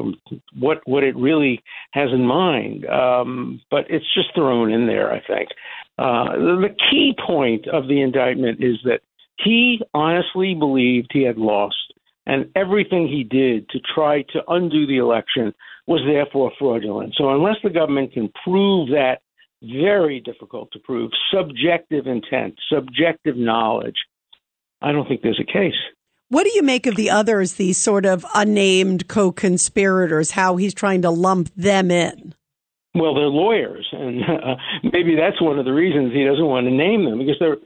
[0.57, 2.85] what what it really has in mind.
[2.85, 5.11] Um, but it's just thrown in there.
[5.11, 5.49] I think
[5.97, 9.01] uh, the, the key point of the indictment is that
[9.43, 11.93] he honestly believed he had lost,
[12.25, 15.53] and everything he did to try to undo the election
[15.87, 17.13] was therefore fraudulent.
[17.17, 19.17] So unless the government can prove that
[19.61, 23.95] very difficult to prove subjective intent, subjective knowledge,
[24.81, 25.73] I don't think there's a case.
[26.33, 30.73] What do you make of the others, these sort of unnamed co conspirators, how he's
[30.73, 32.33] trying to lump them in?
[32.95, 36.71] Well, they're lawyers, and uh, maybe that's one of the reasons he doesn't want to
[36.71, 37.57] name them because they're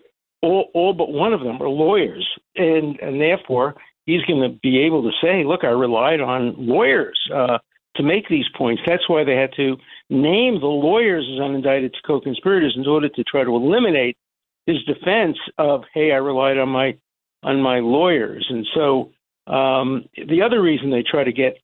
[0.42, 2.28] all, all but one of them are lawyers,
[2.58, 3.76] and and therefore
[4.06, 7.60] he's going to be able to say, "Look, I relied on lawyers uh,
[7.96, 9.78] to make these points." That's why they had to
[10.10, 14.18] name the lawyers as unindicted co-conspirators in order to try to eliminate
[14.66, 16.98] his defense of, "Hey, I relied on my
[17.44, 19.12] on my lawyers," and so
[19.48, 21.58] um, the other reason they try to get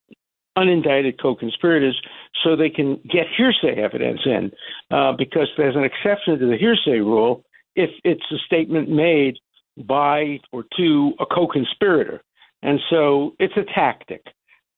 [0.57, 1.99] unindicted co-conspirators
[2.43, 4.51] so they can get hearsay evidence in,
[4.91, 7.43] uh, because there's an exception to the hearsay rule
[7.75, 9.37] if it's a statement made
[9.85, 12.21] by or to a co-conspirator.
[12.61, 14.23] And so it's a tactic.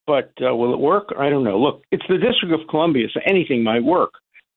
[0.08, 1.10] But uh, will it work?
[1.18, 1.60] I don't know.
[1.60, 4.14] Look, it's the District of Columbia, so anything might work.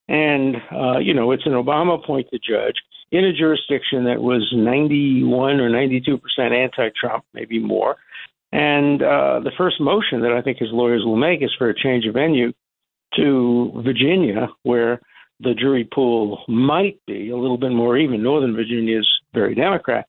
[0.08, 2.76] And, uh, you know, it's an Obama appointed judge
[3.10, 7.96] in a jurisdiction that was 91 or 92% anti Trump, maybe more.
[8.52, 11.74] And uh, the first motion that I think his lawyers will make is for a
[11.74, 12.52] change of venue
[13.16, 15.00] to Virginia, where
[15.40, 18.22] the jury pool might be a little bit more even.
[18.22, 20.06] Northern Virginia is very Democrat,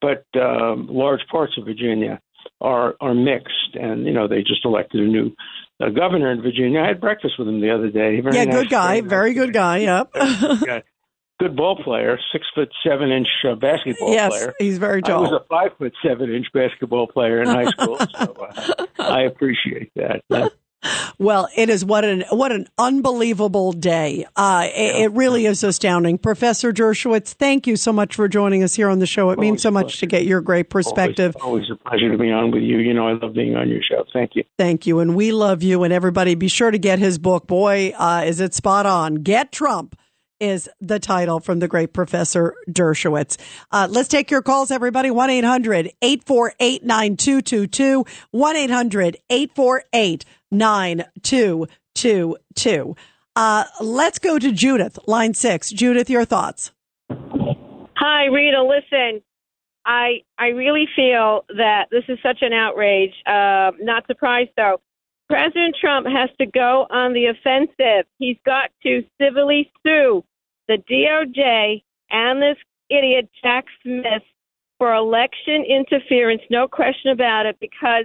[0.00, 2.20] but um, large parts of Virginia
[2.60, 5.32] are are mixed, and you know they just elected a new
[5.80, 6.80] uh, governor in Virginia.
[6.80, 8.20] I had breakfast with him the other day.
[8.20, 9.08] Very yeah, nice good guy, guy.
[9.08, 9.78] very good guy.
[9.78, 10.86] Yep.
[11.38, 14.54] Good ball player, six foot seven inch uh, basketball yes, player.
[14.58, 15.26] he's very tall.
[15.26, 19.22] I was a five foot seven inch basketball player in high school, so uh, I
[19.22, 20.22] appreciate that.
[20.30, 20.48] Uh,
[21.18, 24.26] Well, it is what an what an unbelievable day.
[24.36, 26.18] Uh, it, it really is astounding.
[26.18, 29.30] Professor Dershowitz, thank you so much for joining us here on the show.
[29.30, 31.34] It means so much to get your great perspective.
[31.40, 32.78] always, always a pleasure to be on with you.
[32.78, 34.04] You know, I love being on your show.
[34.12, 34.44] Thank you.
[34.58, 35.00] Thank you.
[35.00, 35.82] And we love you.
[35.82, 37.46] And everybody, be sure to get his book.
[37.46, 39.16] Boy, uh, is it spot on.
[39.16, 39.96] Get Trump
[40.40, 43.36] is the title from the great Professor Dershowitz.
[43.70, 45.10] Uh, let's take your calls, everybody.
[45.10, 48.04] 1 800 848 9222.
[48.30, 52.96] 1 800 848 9222.
[53.36, 55.70] Uh, let's go to Judith, line six.
[55.70, 56.72] Judith, your thoughts.
[57.10, 58.62] Hi, Rita.
[58.62, 59.20] Listen,
[59.84, 63.12] I I really feel that this is such an outrage.
[63.26, 64.80] Uh, not surprised though.
[65.28, 68.06] President Trump has to go on the offensive.
[68.18, 70.24] He's got to civilly sue
[70.68, 72.56] the DOJ and this
[72.90, 74.22] idiot Jack Smith
[74.78, 76.42] for election interference.
[76.50, 78.04] No question about it, because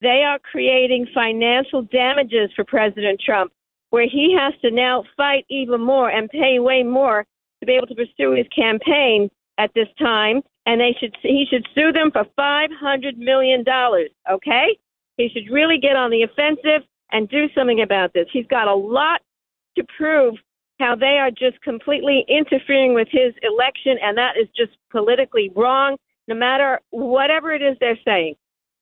[0.00, 3.52] they are creating financial damages for President Trump,
[3.90, 7.26] where he has to now fight even more and pay way more
[7.60, 10.42] to be able to pursue his campaign at this time.
[10.66, 14.08] And they should he should sue them for five hundred million dollars.
[14.30, 14.78] Okay,
[15.16, 18.26] he should really get on the offensive and do something about this.
[18.32, 19.20] He's got a lot
[19.76, 20.34] to prove
[20.80, 25.96] how they are just completely interfering with his election, and that is just politically wrong.
[26.26, 28.34] No matter whatever it is they're saying,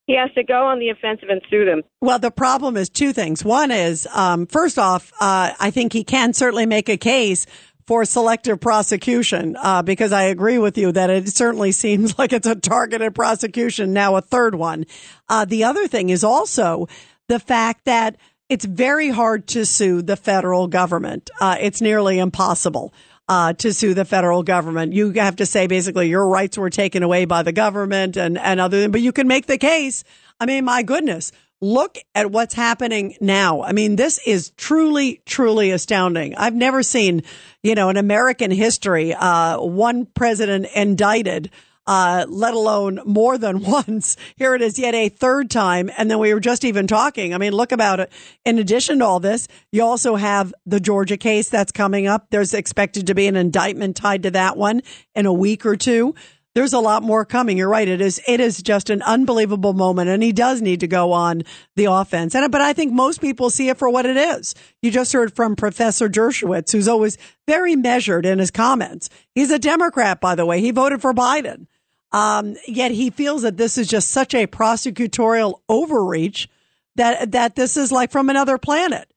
[0.07, 1.83] he has to go on the offensive and sue them.
[2.01, 3.45] Well, the problem is two things.
[3.45, 7.47] One is, um, first off, uh, I think he can certainly make a case
[7.93, 12.47] for selective prosecution, uh, because I agree with you that it certainly seems like it's
[12.47, 13.93] a targeted prosecution.
[13.93, 14.87] Now, a third one.
[15.29, 16.89] Uh, the other thing is also
[17.29, 18.17] the fact that
[18.49, 21.29] it's very hard to sue the federal government.
[21.39, 22.95] Uh, it's nearly impossible.
[23.29, 27.03] Uh, to sue the federal government, you have to say basically your rights were taken
[27.03, 28.81] away by the government and and other.
[28.81, 30.03] Than, but you can make the case.
[30.41, 31.31] I mean, my goodness,
[31.63, 33.63] look at what's happening now.
[33.63, 36.35] I mean, this is truly, truly astounding.
[36.35, 37.23] I've never seen,
[37.63, 41.51] you know, in American history, uh, one president indicted,
[41.87, 44.17] uh, let alone more than once.
[44.37, 45.89] Here it is yet a third time.
[45.97, 47.33] And then we were just even talking.
[47.33, 48.13] I mean, look about it.
[48.45, 52.27] In addition to all this, you also have the Georgia case that's coming up.
[52.31, 54.83] There's expected to be an indictment tied to that one
[55.15, 56.17] in a week or two
[56.55, 57.57] there's a lot more coming.
[57.57, 57.89] You're right.
[57.89, 60.11] It is, it is just an unbelievable moment.
[60.11, 61.43] And he does need to go on
[61.77, 62.35] the offense.
[62.35, 64.55] And, but I think most people see it for what it is.
[64.83, 69.09] You just heard from Professor Dershowitz, who's always very measured in his comments.
[69.35, 70.61] He's a Democrat, by the way.
[70.61, 71.67] He voted for Biden.
[72.13, 76.49] Um, yet he feels that this is just such a prosecutorial overreach
[76.97, 79.11] that, that this is like from another planet.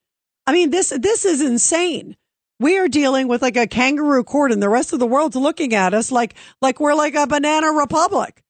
[0.47, 2.15] I mean, this, this is insane
[2.59, 5.73] we are dealing with like a kangaroo court and the rest of the world's looking
[5.73, 8.41] at us like like we're like a banana republic.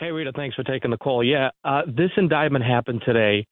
[0.00, 1.22] Hey, Rita, thanks for taking the call.
[1.22, 3.46] Yeah, uh, this indictment happened today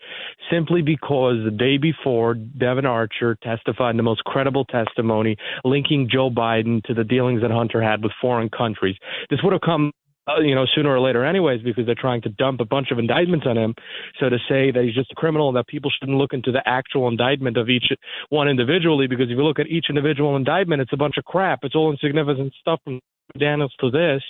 [0.50, 6.30] simply because the day before, Devon Archer testified in the most credible testimony linking Joe
[6.30, 8.96] Biden to the dealings that Hunter had with foreign countries.
[9.30, 9.92] This would have come.
[10.24, 12.98] Uh, you know, sooner or later, anyways, because they're trying to dump a bunch of
[13.00, 13.74] indictments on him.
[14.20, 16.62] So to say that he's just a criminal and that people shouldn't look into the
[16.64, 17.86] actual indictment of each
[18.28, 21.64] one individually, because if you look at each individual indictment, it's a bunch of crap.
[21.64, 23.00] It's all insignificant stuff from
[23.38, 24.22] Daniels to this.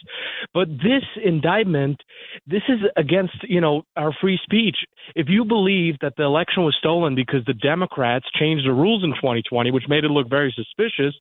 [0.55, 2.01] But this indictment,
[2.47, 4.77] this is against, you know, our free speech.
[5.15, 9.11] If you believe that the election was stolen because the Democrats changed the rules in
[9.11, 11.15] 2020, which made it look very suspicious,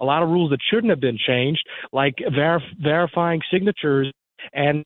[0.00, 4.12] a lot of rules that shouldn't have been changed, like ver- verifying signatures
[4.52, 4.84] and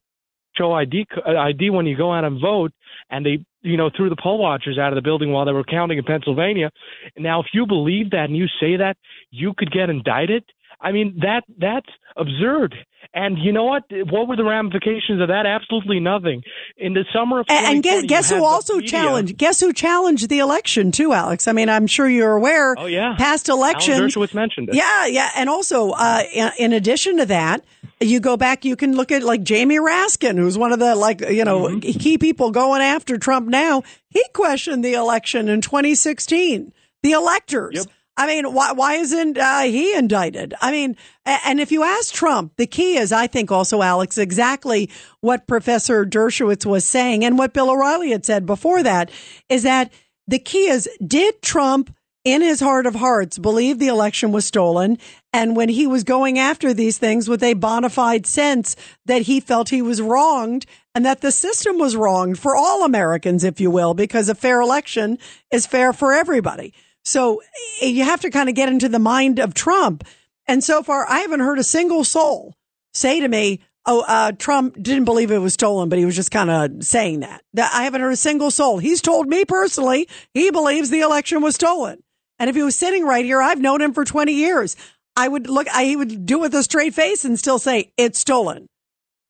[0.56, 2.72] show ID uh, ID when you go out and vote,
[3.10, 5.64] and they you know threw the poll watchers out of the building while they were
[5.64, 6.70] counting in Pennsylvania.
[7.16, 8.96] Now, if you believe that and you say that,
[9.30, 10.44] you could get indicted.
[10.82, 12.74] I mean that that's absurd.
[13.14, 13.84] And you know what?
[14.10, 15.44] What were the ramifications of that?
[15.44, 16.42] Absolutely nothing.
[16.78, 19.36] In the summer of And, and guess, guess who also challenged?
[19.36, 21.46] Guess who challenged the election too, Alex?
[21.46, 22.74] I mean, I'm sure you're aware.
[22.78, 23.98] Oh yeah, past elections.
[23.98, 24.76] Alan Dershowitz mentioned it.
[24.76, 26.22] Yeah, yeah, and also uh,
[26.58, 27.62] in, addition to that,
[28.00, 28.64] you go back.
[28.64, 31.98] You can look at like Jamie Raskin, who's one of the like you know Mm-hmm.
[31.98, 33.82] key people going after Trump now.
[34.08, 36.72] He questioned the election in 2016.
[37.02, 37.86] The electors.
[38.16, 40.54] I mean, why why isn't uh, he indicted?
[40.60, 44.90] I mean, and if you ask Trump, the key is, I think, also Alex, exactly
[45.20, 49.10] what Professor Dershowitz was saying, and what Bill O'Reilly had said before that,
[49.48, 49.92] is that
[50.26, 51.94] the key is, did Trump
[52.24, 54.96] in his heart of hearts believe the election was stolen
[55.32, 59.40] and when he was going after these things with a bona fide sense that he
[59.40, 63.70] felt he was wronged and that the system was wronged for all Americans, if you
[63.70, 65.18] will, because a fair election
[65.50, 66.72] is fair for everybody.
[67.04, 67.42] So
[67.80, 70.04] eh, you have to kind of get into the mind of Trump.
[70.46, 72.54] And so far, I haven't heard a single soul
[72.92, 76.30] say to me, Oh, uh, Trump didn't believe it was stolen, but he was just
[76.30, 77.42] kind of saying that.
[77.54, 78.78] That I haven't heard a single soul.
[78.78, 82.00] He's told me personally he believes the election was stolen.
[82.38, 84.76] And if he was sitting right here, I've known him for 20 years.
[85.16, 87.92] I would look, I he would do it with a straight face and still say
[87.96, 88.68] it's stolen.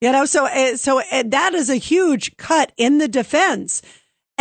[0.03, 3.83] You know, so, uh, so uh, that is a huge cut in the defense.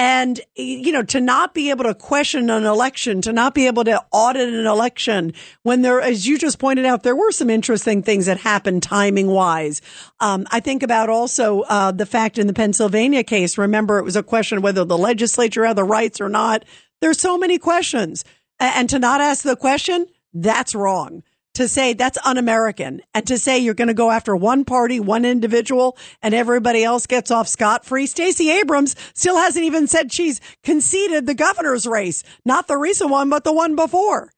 [0.03, 3.83] And, you know, to not be able to question an election, to not be able
[3.83, 5.31] to audit an election
[5.61, 9.27] when there, as you just pointed out, there were some interesting things that happened timing
[9.27, 9.79] wise.
[10.19, 14.15] Um, I think about also, uh, the fact in the Pennsylvania case, remember it was
[14.15, 16.65] a question whether the legislature had the rights or not.
[16.99, 18.25] There's so many questions.
[18.59, 21.21] And to not ask the question, that's wrong.
[21.55, 25.25] To say that's un-American and to say you're going to go after one party, one
[25.25, 28.07] individual and everybody else gets off scot free.
[28.07, 33.29] Stacey Abrams still hasn't even said she's conceded the governor's race, not the recent one,
[33.29, 34.31] but the one before.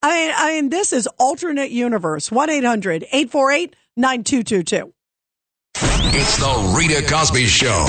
[0.00, 2.30] I mean, I mean, this is alternate universe.
[2.30, 4.92] 1-800-848-9222.
[5.76, 7.88] It's the Rita Cosby Show.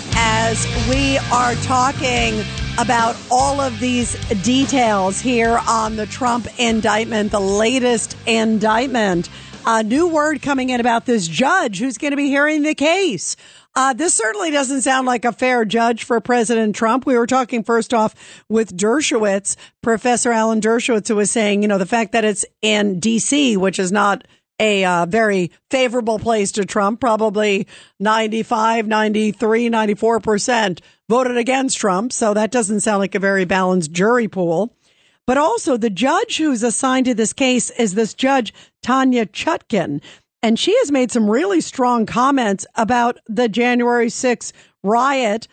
[0.33, 2.41] As we are talking
[2.79, 4.13] about all of these
[4.43, 9.29] details here on the Trump indictment, the latest indictment,
[9.65, 13.35] a new word coming in about this judge who's going to be hearing the case.
[13.75, 17.05] Uh, this certainly doesn't sound like a fair judge for President Trump.
[17.05, 18.15] We were talking first off
[18.47, 23.01] with Dershowitz, Professor Alan Dershowitz, who was saying, you know, the fact that it's in
[23.01, 24.25] D.C., which is not
[24.61, 27.01] a uh, very favorable place to Trump.
[27.01, 27.67] Probably
[27.99, 32.13] 95, 93, 94% voted against Trump.
[32.13, 34.73] So that doesn't sound like a very balanced jury pool.
[35.25, 40.01] But also the judge who's assigned to this case is this judge, Tanya Chutkan.
[40.43, 44.53] And she has made some really strong comments about the January 6th
[44.83, 45.47] riot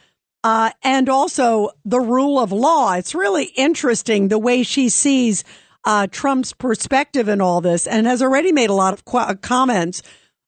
[0.44, 2.94] uh, and also the rule of law.
[2.94, 5.44] It's really interesting the way she sees
[5.84, 10.02] uh, Trump's perspective in all this and has already made a lot of qu- comments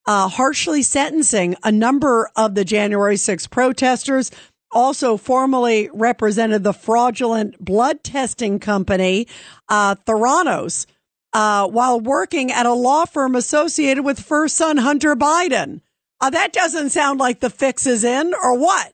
[0.07, 4.31] uh, harshly sentencing a number of the January 6 protesters.
[4.73, 9.27] Also, formally represented the fraudulent blood testing company,
[9.69, 10.87] uh, Theranos,
[11.33, 15.81] uh, while working at a law firm associated with first son Hunter Biden.
[16.21, 18.93] Uh, that doesn't sound like the fix is in, or what?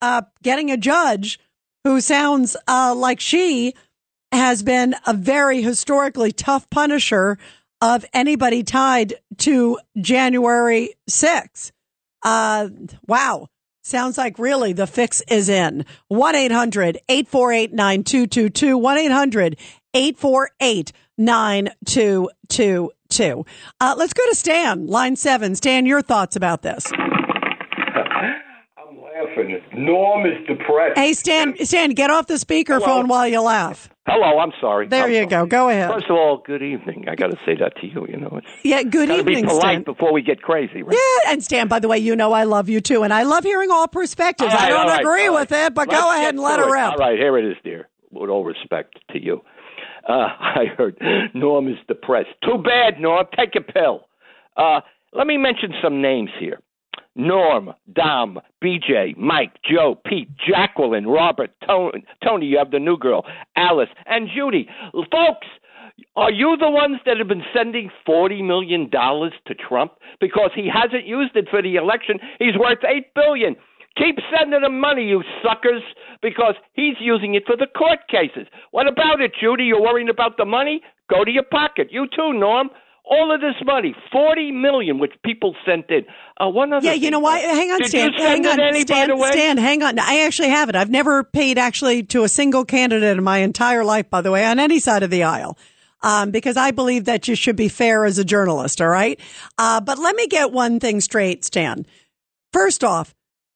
[0.00, 1.40] Uh, getting a judge
[1.84, 3.74] who sounds uh, like she
[4.32, 7.38] has been a very historically tough punisher
[7.80, 11.72] of anybody tied to January 6th.
[12.22, 12.68] Uh,
[13.06, 13.48] wow.
[13.82, 15.86] Sounds like really the fix is in.
[16.08, 18.76] 1 800 848 9222.
[18.76, 19.56] 1 800
[19.94, 23.46] 848 9222.
[23.80, 25.54] Uh, let's go to Stan, line seven.
[25.54, 26.90] Stan, your thoughts about this.
[29.24, 29.60] Laughing.
[29.76, 30.96] Norm is depressed.
[30.98, 33.88] Hey, Stan, Stan, get off the speakerphone while you laugh.
[34.06, 34.88] Hello, I'm sorry.
[34.88, 35.26] There I'm you sorry.
[35.26, 35.46] go.
[35.46, 35.90] Go ahead.
[35.90, 37.06] First of all, good evening.
[37.08, 38.06] I got to say that to you.
[38.08, 39.82] You know, it's Yeah, good evening, be polite Stan.
[39.84, 40.96] before we get crazy, right?
[40.96, 43.42] Yeah, and Stan, by the way, you know I love you too, and I love
[43.44, 44.52] hearing all perspectives.
[44.52, 45.66] All I don't right, agree with right.
[45.66, 46.92] it, but Let's go ahead and let her rip.
[46.92, 47.88] All right, here it is, dear.
[48.12, 49.40] With all respect to you.
[50.08, 50.98] Uh, I heard
[51.34, 52.28] Norm is depressed.
[52.44, 53.26] Too bad, Norm.
[53.36, 54.06] Take a pill.
[54.56, 54.80] Uh,
[55.12, 56.60] let me mention some names here.
[57.16, 63.24] Norm, Dom, BJ, Mike, Joe, Pete, Jacqueline, Robert, Tony, Tony, you have the new girl,
[63.56, 64.68] Alice, and Judy.
[64.92, 65.46] Folks,
[66.14, 69.92] are you the ones that have been sending $40 million to Trump?
[70.20, 72.18] Because he hasn't used it for the election.
[72.38, 73.56] He's worth 8 billion.
[73.96, 75.82] Keep sending him money, you suckers,
[76.20, 78.46] because he's using it for the court cases.
[78.70, 79.64] What about it, Judy?
[79.64, 80.82] You're worrying about the money?
[81.08, 81.88] Go to your pocket.
[81.90, 82.68] You too, Norm.
[83.08, 86.04] All of this money, forty million, which people sent in.
[86.40, 86.84] Uh, one other.
[86.84, 87.38] Yeah, you know why?
[87.38, 88.12] Hang on, Did Stan.
[88.12, 89.08] you send hang on, any, Stan.
[89.08, 89.30] by the way?
[89.30, 89.98] Stan, hang on.
[90.00, 90.74] I actually have it.
[90.74, 94.44] I've never paid actually to a single candidate in my entire life, by the way,
[94.44, 95.56] on any side of the aisle.
[96.02, 98.80] Um, because I believe that you should be fair as a journalist.
[98.80, 99.18] All right.
[99.56, 101.86] Uh, but let me get one thing straight, Stan.
[102.52, 103.14] First off,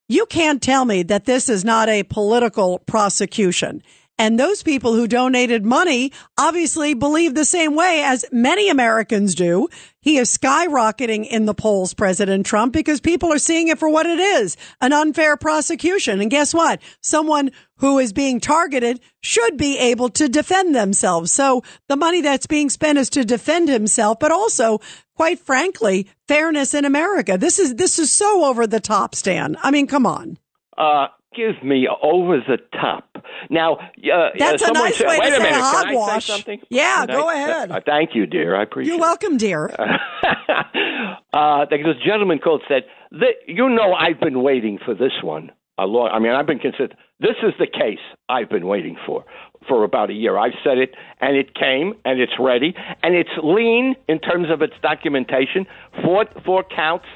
[0.09, 3.82] you can't tell me that this is not a political prosecution.
[4.21, 9.68] And those people who donated money obviously believe the same way as many Americans do.
[10.03, 14.05] He is skyrocketing in the polls, President Trump, because people are seeing it for what
[14.05, 16.21] it is, an unfair prosecution.
[16.21, 16.83] And guess what?
[17.01, 21.33] Someone who is being targeted should be able to defend themselves.
[21.33, 24.81] So the money that's being spent is to defend himself, but also,
[25.16, 27.39] quite frankly, fairness in America.
[27.39, 29.57] This is, this is so over the top, Stan.
[29.62, 30.37] I mean, come on.
[30.77, 33.05] Uh, give me over the top.
[33.49, 35.97] Now, uh, That's uh, a someone nice said, way to wait a say minute, can
[35.99, 36.61] I say something?
[36.68, 37.70] Yeah, Can go I- ahead.
[37.70, 38.57] Uh, thank you, dear.
[38.57, 38.93] I appreciate.
[38.93, 38.97] It.
[38.97, 39.70] You're welcome, dear.
[41.33, 45.87] uh, this gentleman called said, that, "You know, I've been waiting for this one a
[45.87, 46.11] long.
[46.12, 46.97] I mean, I've been considered.
[47.20, 49.24] This is the case I've been waiting for
[49.68, 50.39] for about a year.
[50.39, 54.62] I've said it, and it came, and it's ready, and it's lean in terms of
[54.62, 55.66] its documentation.
[56.05, 57.07] Four four counts,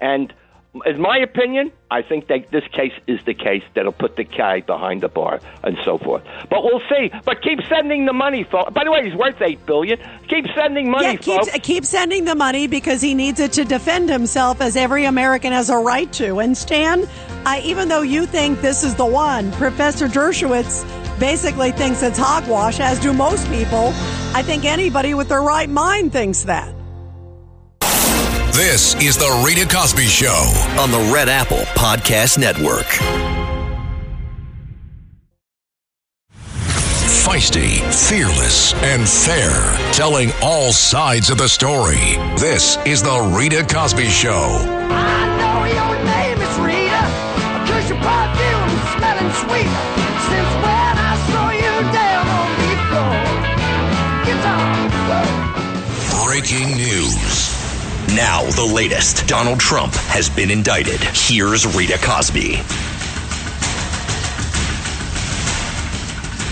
[0.00, 0.32] and."
[0.86, 4.60] In my opinion, I think that this case is the case that'll put the guy
[4.60, 6.22] behind the bar and so forth.
[6.48, 7.10] But we'll see.
[7.26, 8.72] But keep sending the money, folks.
[8.72, 9.98] By the way, he's worth eight billion.
[10.28, 11.58] Keep sending money, yeah, keep, folks.
[11.62, 15.68] keep sending the money because he needs it to defend himself as every American has
[15.68, 16.38] a right to.
[16.38, 17.06] And Stan,
[17.44, 20.88] I, even though you think this is the one, Professor Dershowitz
[21.20, 23.92] basically thinks it's hogwash, as do most people.
[24.34, 26.74] I think anybody with their right mind thinks that.
[28.52, 30.52] This is The Rita Cosby Show.
[30.78, 32.84] on the Red Apple Podcast Network.
[37.24, 39.52] Feisty, fearless, and fair.
[39.92, 42.16] Telling all sides of the story.
[42.38, 44.58] This is The Rita Cosby Show.
[44.90, 47.02] I know your name is Rita,
[47.72, 49.91] cause your perfume smelling sweet.
[58.14, 59.26] Now, the latest.
[59.26, 61.00] Donald Trump has been indicted.
[61.00, 62.56] Here's Rita Cosby.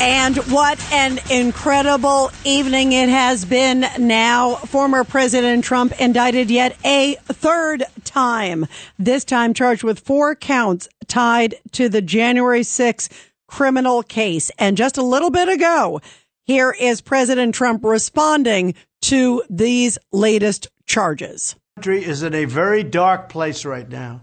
[0.01, 4.55] And what an incredible evening it has been now.
[4.55, 8.65] Former President Trump indicted yet a third time,
[8.99, 13.11] this time charged with four counts tied to the January 6th
[13.47, 14.51] criminal case.
[14.59, 16.01] And just a little bit ago,
[16.45, 21.55] here is President Trump responding to these latest charges.
[21.77, 24.21] country is in a very dark place right now.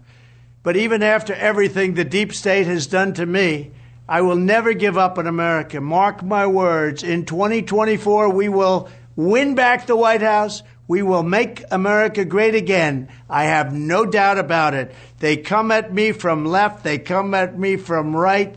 [0.62, 3.70] But even after everything the deep state has done to me,
[4.06, 5.80] I will never give up on America.
[5.80, 7.02] Mark my words.
[7.02, 10.62] In 2024, we will win back the White House.
[10.86, 13.08] We will make America great again.
[13.30, 14.94] I have no doubt about it.
[15.20, 18.54] They come at me from left, they come at me from right.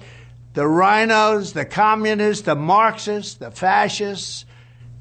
[0.54, 4.44] The RINOs, the communists, the Marxists, the fascists.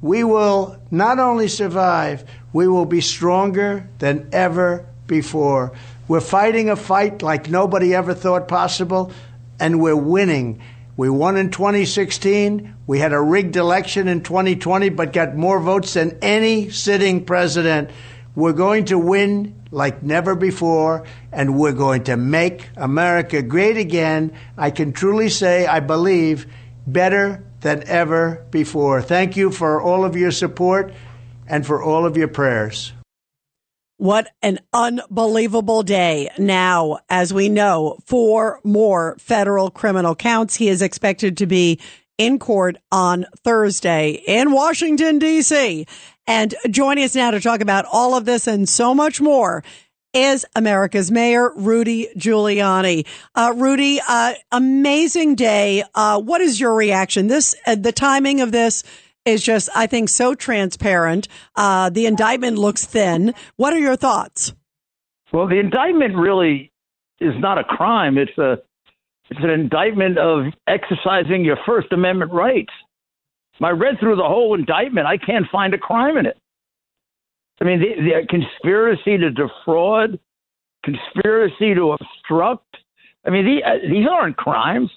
[0.00, 5.72] We will not only survive, we will be stronger than ever before.
[6.08, 9.12] We're fighting a fight like nobody ever thought possible,
[9.58, 10.60] and we're winning.
[10.96, 12.74] We won in 2016.
[12.86, 17.90] We had a rigged election in 2020, but got more votes than any sitting president.
[18.34, 24.32] We're going to win like never before, and we're going to make America great again.
[24.56, 26.46] I can truly say, I believe,
[26.86, 29.00] better than ever before.
[29.00, 30.92] Thank you for all of your support
[31.50, 32.92] and for all of your prayers.
[33.98, 36.30] What an unbelievable day.
[36.38, 40.56] Now, as we know, four more federal criminal counts.
[40.56, 41.78] He is expected to be
[42.16, 45.86] in court on Thursday in Washington, D.C.
[46.26, 49.62] And joining us now to talk about all of this and so much more
[50.14, 53.06] is America's Mayor, Rudy Giuliani.
[53.34, 55.84] Uh, Rudy, uh, amazing day.
[55.94, 57.26] Uh, what is your reaction?
[57.26, 58.82] This, uh, the timing of this
[59.24, 61.28] is just, I think, so transparent.
[61.56, 63.34] Uh, the indictment looks thin.
[63.56, 64.54] What are your thoughts?
[65.32, 66.72] Well, the indictment really
[67.20, 68.18] is not a crime.
[68.18, 68.58] It's a
[69.30, 72.72] it's an indictment of exercising your First Amendment rights.
[73.62, 75.06] I read through the whole indictment.
[75.06, 76.36] I can't find a crime in it.
[77.60, 80.18] I mean, the, the conspiracy to defraud
[80.82, 82.76] conspiracy to obstruct.
[83.26, 84.90] I mean, the, uh, these aren't crimes.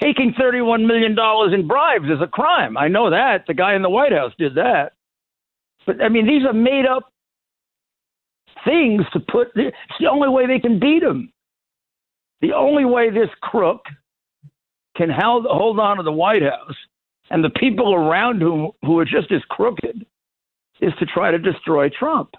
[0.00, 1.16] Taking $31 million
[1.54, 2.76] in bribes is a crime.
[2.76, 3.44] I know that.
[3.46, 4.92] The guy in the White House did that.
[5.86, 7.12] But, I mean, these are made up
[8.64, 9.48] things to put.
[9.54, 11.32] It's the only way they can beat him.
[12.40, 13.82] The only way this crook
[14.96, 16.76] can hold, hold on to the White House
[17.30, 20.06] and the people around him who are just as crooked
[20.80, 22.34] is to try to destroy Trump.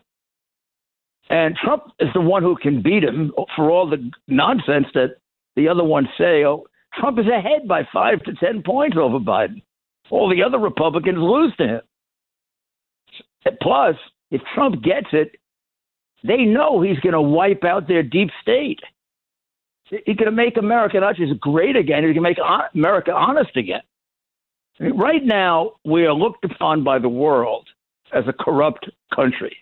[1.30, 5.18] And Trump is the one who can beat him for all the nonsense that
[5.56, 6.46] the other ones say.
[6.46, 6.68] Oh,
[7.00, 9.62] Trump is ahead by five to 10 points over Biden.
[10.10, 11.82] All the other Republicans lose to him.
[13.62, 13.96] Plus,
[14.32, 15.36] if Trump gets it,
[16.24, 18.80] they know he's going to wipe out their deep state.
[19.86, 22.40] He's going to make America not just great again, he's going to make
[22.74, 23.82] America honest again.
[24.80, 27.68] I mean, right now, we are looked upon by the world
[28.14, 29.56] as a corrupt country.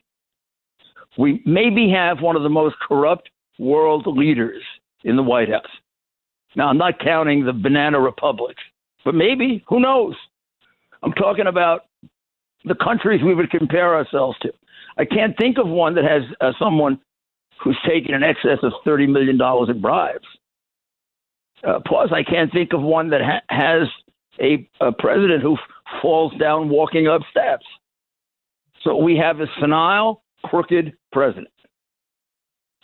[1.17, 3.29] We maybe have one of the most corrupt
[3.59, 4.63] world leaders
[5.03, 5.63] in the White House.
[6.55, 8.61] Now, I'm not counting the banana republics,
[9.03, 10.15] but maybe, who knows?
[11.03, 11.85] I'm talking about
[12.63, 14.51] the countries we would compare ourselves to.
[14.97, 16.99] I can't think of one that has uh, someone
[17.61, 19.39] who's taken in excess of $30 million
[19.69, 20.25] in bribes.
[21.65, 23.87] Uh, plus, I can't think of one that ha- has
[24.39, 25.59] a, a president who f-
[26.01, 27.65] falls down walking up steps.
[28.83, 31.47] So we have a senile, crooked president.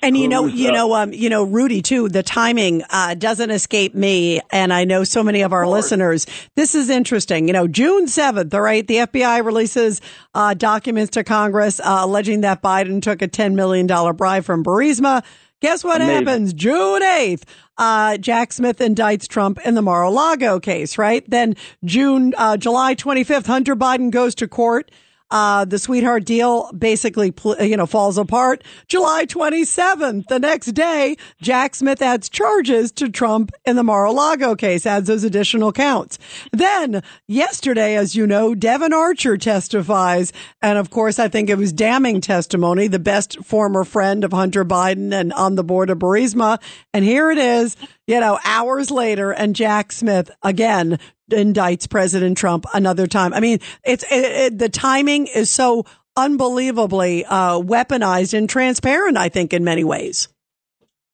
[0.04, 2.10] And you know, you know, um, you know, Rudy too.
[2.10, 6.26] The timing uh, doesn't escape me, and I know so many of our listeners.
[6.56, 7.48] This is interesting.
[7.48, 8.52] You know, June seventh.
[8.54, 10.02] All right, the FBI releases
[10.34, 14.64] uh, documents to Congress uh, alleging that Biden took a ten million dollar bribe from
[14.64, 15.24] Burisma.
[15.62, 16.26] Guess what Amazing.
[16.26, 16.54] happens?
[16.54, 17.46] June eighth.
[17.78, 21.28] Uh, Jack Smith indicts Trump in the Mar-a-Lago case, right?
[21.30, 24.92] Then June, uh, July 25th, Hunter Biden goes to court
[25.32, 28.64] uh, the sweetheart deal basically, you know, falls apart.
[28.88, 34.86] July 27th, the next day, Jack Smith adds charges to Trump in the Mar-a-Lago case,
[34.86, 36.20] adds those additional counts.
[36.52, 40.34] Then yesterday, as you know, Devon Archer testifies.
[40.62, 44.66] And of course, I think it was damning testimony, the best former friend of Hunter
[44.66, 46.62] Biden and on the board of Burisma.
[46.94, 51.00] And here it is, you know, hours later and Jack Smith again
[51.32, 53.34] indicts President Trump another time.
[53.34, 59.18] I mean, it's it, it, the timing is so unbelievably uh, weaponized and transparent.
[59.18, 60.28] I think in many ways.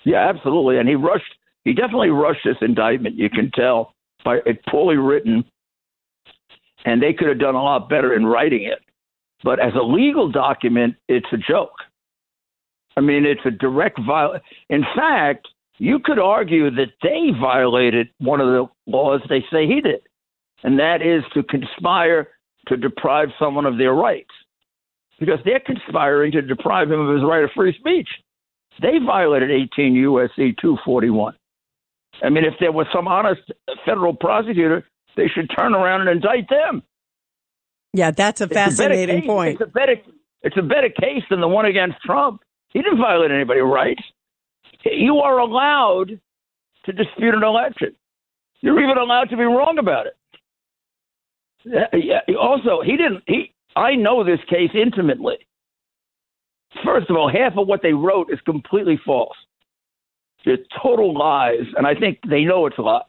[0.05, 0.77] Yeah, absolutely.
[0.77, 1.35] And he rushed.
[1.63, 3.15] He definitely rushed this indictment.
[3.15, 3.93] You can tell
[4.23, 5.43] by it poorly written,
[6.85, 8.79] and they could have done a lot better in writing it.
[9.43, 11.75] But as a legal document, it's a joke.
[12.95, 14.41] I mean, it's a direct violation.
[14.69, 15.47] In fact,
[15.77, 20.01] you could argue that they violated one of the laws they say he did,
[20.63, 22.29] and that is to conspire
[22.67, 24.31] to deprive someone of their rights.
[25.19, 28.07] Because they're conspiring to deprive him of his right of free speech.
[28.81, 30.53] They violated 18 U.S.C.
[30.61, 31.33] 241.
[32.23, 33.41] I mean, if there was some honest
[33.85, 36.83] federal prosecutor, they should turn around and indict them.
[37.93, 39.59] Yeah, that's a fascinating a point.
[39.59, 39.95] It's a, better,
[40.43, 42.41] it's a better case than the one against Trump.
[42.69, 44.03] He didn't violate anybody's rights
[44.93, 46.19] you are allowed
[46.85, 47.95] to dispute an election.
[48.61, 50.15] You're even allowed to be wrong about it.
[52.39, 53.23] Also, he didn't.
[53.27, 53.53] He.
[53.75, 55.37] I know this case intimately.
[56.83, 59.35] First of all, half of what they wrote is completely false.
[60.45, 63.03] They're total lies, and I think they know it's lies.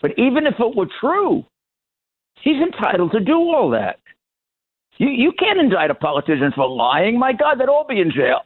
[0.00, 1.44] But even if it were true,
[2.42, 3.98] he's entitled to do all that.
[4.98, 7.18] You you can't indict a politician for lying.
[7.18, 8.42] My God, they'd all be in jail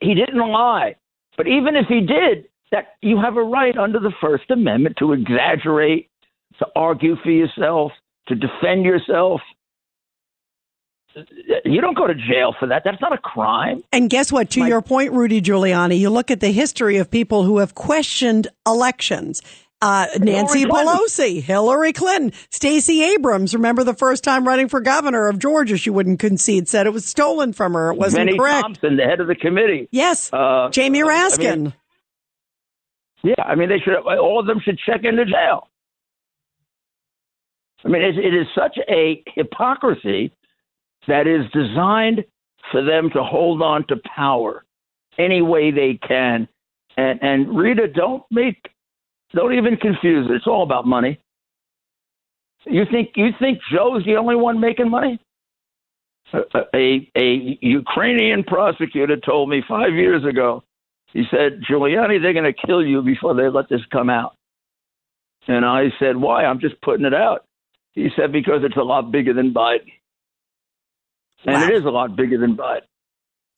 [0.00, 0.96] he didn't lie.
[1.36, 5.12] But even if he did, that you have a right under the First Amendment to
[5.12, 6.10] exaggerate,
[6.58, 7.92] to argue for yourself,
[8.28, 9.40] to defend yourself.
[11.64, 12.82] You don't go to jail for that.
[12.84, 13.82] That's not a crime.
[13.92, 14.48] And guess what?
[14.50, 17.74] To My- your point, Rudy Giuliani, you look at the history of people who have
[17.74, 19.42] questioned elections
[19.82, 23.52] uh, Nancy Pelosi, Hillary Clinton, Stacey Abrams.
[23.52, 27.04] Remember the first time running for governor of Georgia, she wouldn't concede, said it was
[27.04, 27.92] stolen from her.
[27.92, 28.62] It wasn't Bennie correct.
[28.62, 29.88] Thompson, the head of the committee.
[29.90, 31.50] Yes, uh, Jamie Raskin.
[31.50, 31.74] I mean,
[33.24, 33.94] yeah, I mean they should.
[33.94, 35.68] All of them should check into jail.
[37.84, 40.32] I mean, it, it is such a hypocrisy
[41.08, 42.24] that is designed
[42.70, 44.64] for them to hold on to power
[45.18, 46.48] any way they can.
[46.96, 48.68] And and Rita, don't make
[49.34, 50.34] don't even confuse it.
[50.34, 51.18] It's all about money.
[52.64, 55.18] You think you think Joe's the only one making money?
[56.32, 60.62] A, a, a Ukrainian prosecutor told me five years ago.
[61.12, 64.34] He said, Giuliani, they're going to kill you before they let this come out.
[65.46, 66.44] And I said, why?
[66.44, 67.44] I'm just putting it out.
[67.92, 69.92] He said, because it's a lot bigger than Biden.
[71.44, 71.66] And wow.
[71.66, 72.86] it is a lot bigger than Biden.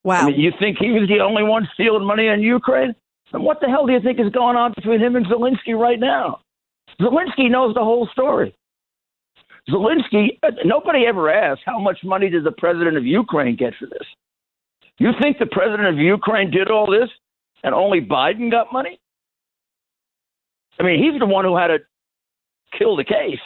[0.03, 0.22] Wow.
[0.22, 2.97] I mean, you think he was the only one stealing money in Ukraine?
[3.33, 5.99] And what the hell do you think is going on between him and Zelensky right
[5.99, 6.41] now?
[7.01, 8.55] Zelensky knows the whole story.
[9.68, 13.87] Zelensky, uh, nobody ever asked how much money did the president of Ukraine get for
[13.87, 14.07] this.
[14.99, 17.09] You think the president of Ukraine did all this
[17.62, 19.01] and only Biden got money?
[20.79, 21.79] I mean, he's the one who had to
[22.79, 23.41] kill the case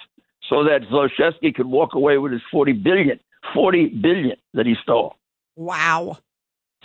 [0.48, 3.20] so that Zlochevsky could walk away with his 40 billion,
[3.54, 5.16] 40 billion that he stole.
[5.56, 6.18] Wow.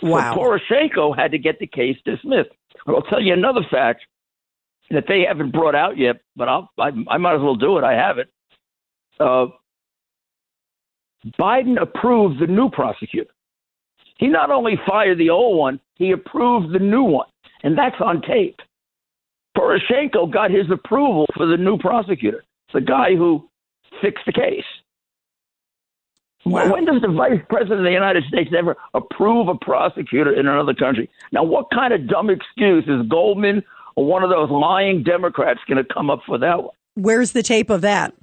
[0.02, 0.34] Wow.
[0.34, 2.50] So Poroshenko had to get the case dismissed.
[2.86, 4.02] I'll tell you another fact
[4.90, 7.84] that they haven't brought out yet, but I'll, I, I might as well do it.
[7.84, 8.28] I have it.
[9.18, 9.46] Uh,
[11.38, 13.30] Biden approved the new prosecutor.
[14.18, 17.28] He not only fired the old one, he approved the new one,
[17.62, 18.60] and that's on tape.
[19.56, 23.48] Poroshenko got his approval for the new prosecutor, the guy who
[24.02, 24.64] fixed the case.
[26.44, 26.72] Wow.
[26.72, 30.74] When does the vice president of the United States ever approve a prosecutor in another
[30.74, 31.08] country?
[31.32, 33.62] Now, what kind of dumb excuse is Goldman
[33.96, 36.74] or one of those lying Democrats going to come up for that one?
[36.94, 38.14] Where's the tape of that?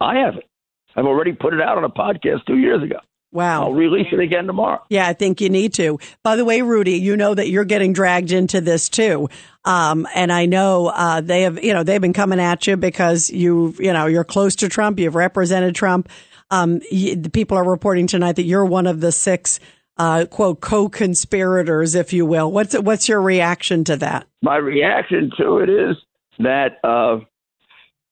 [0.00, 0.48] I have it.
[0.96, 2.96] I've already put it out on a podcast two years ago.
[3.32, 3.64] Wow.
[3.64, 4.80] I'll release it again tomorrow.
[4.88, 5.98] Yeah, I think you need to.
[6.22, 9.28] By the way, Rudy, you know that you're getting dragged into this too.
[9.64, 13.30] Um, and I know, uh, they have, you know, they've been coming at you because
[13.30, 15.00] you, you know, you're close to Trump.
[15.00, 16.08] You've represented Trump.
[16.50, 19.60] Um, you, the people are reporting tonight that you're one of the six,
[19.96, 22.50] uh, quote, co-conspirators, if you will.
[22.52, 24.26] What's, what's your reaction to that?
[24.42, 25.96] My reaction to it is
[26.38, 27.24] that, uh,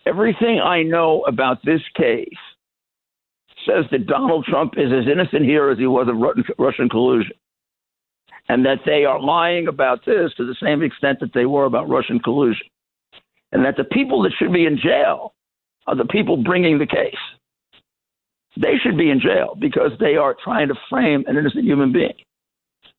[0.04, 2.28] everything I know about this case
[3.64, 6.16] says that Donald Trump is as innocent here as he was of
[6.58, 7.36] Russian collusion.
[8.48, 11.88] And that they are lying about this to the same extent that they were about
[11.88, 12.66] Russian collusion.
[13.52, 15.34] And that the people that should be in jail
[15.86, 17.14] are the people bringing the case.
[18.56, 22.14] They should be in jail because they are trying to frame an innocent human being,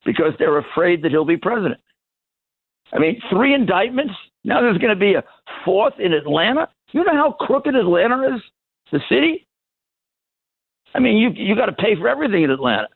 [0.06, 1.80] because they're afraid that he'll be president.
[2.91, 4.14] I mean, three indictments.
[4.43, 5.24] Now there's going to be a
[5.64, 6.70] fourth in Atlanta.
[6.91, 8.41] You know how crooked Atlanta is,
[8.91, 9.47] the city?
[10.95, 12.88] I mean, you you got to pay for everything in Atlanta.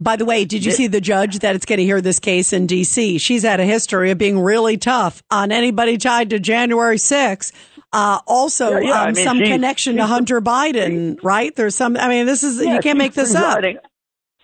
[0.00, 2.52] By the way, did you see the judge that it's going to hear this case
[2.52, 3.18] in D.C.?
[3.18, 7.52] She's had a history of being really tough on anybody tied to January 6th.
[7.92, 11.54] Uh, also, yeah, yeah, um, I mean, some she, connection to Hunter Biden, right?
[11.54, 11.96] There's some.
[11.96, 13.84] I mean, this is yeah, you can't make this presiding, up.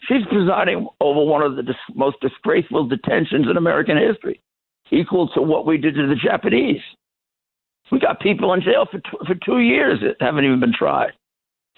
[0.06, 4.42] She's presiding over one of the dis- most disgraceful detentions in American history,
[4.90, 6.82] equal to what we did to the Japanese.
[7.90, 11.12] We got people in jail for t- for two years that haven't even been tried.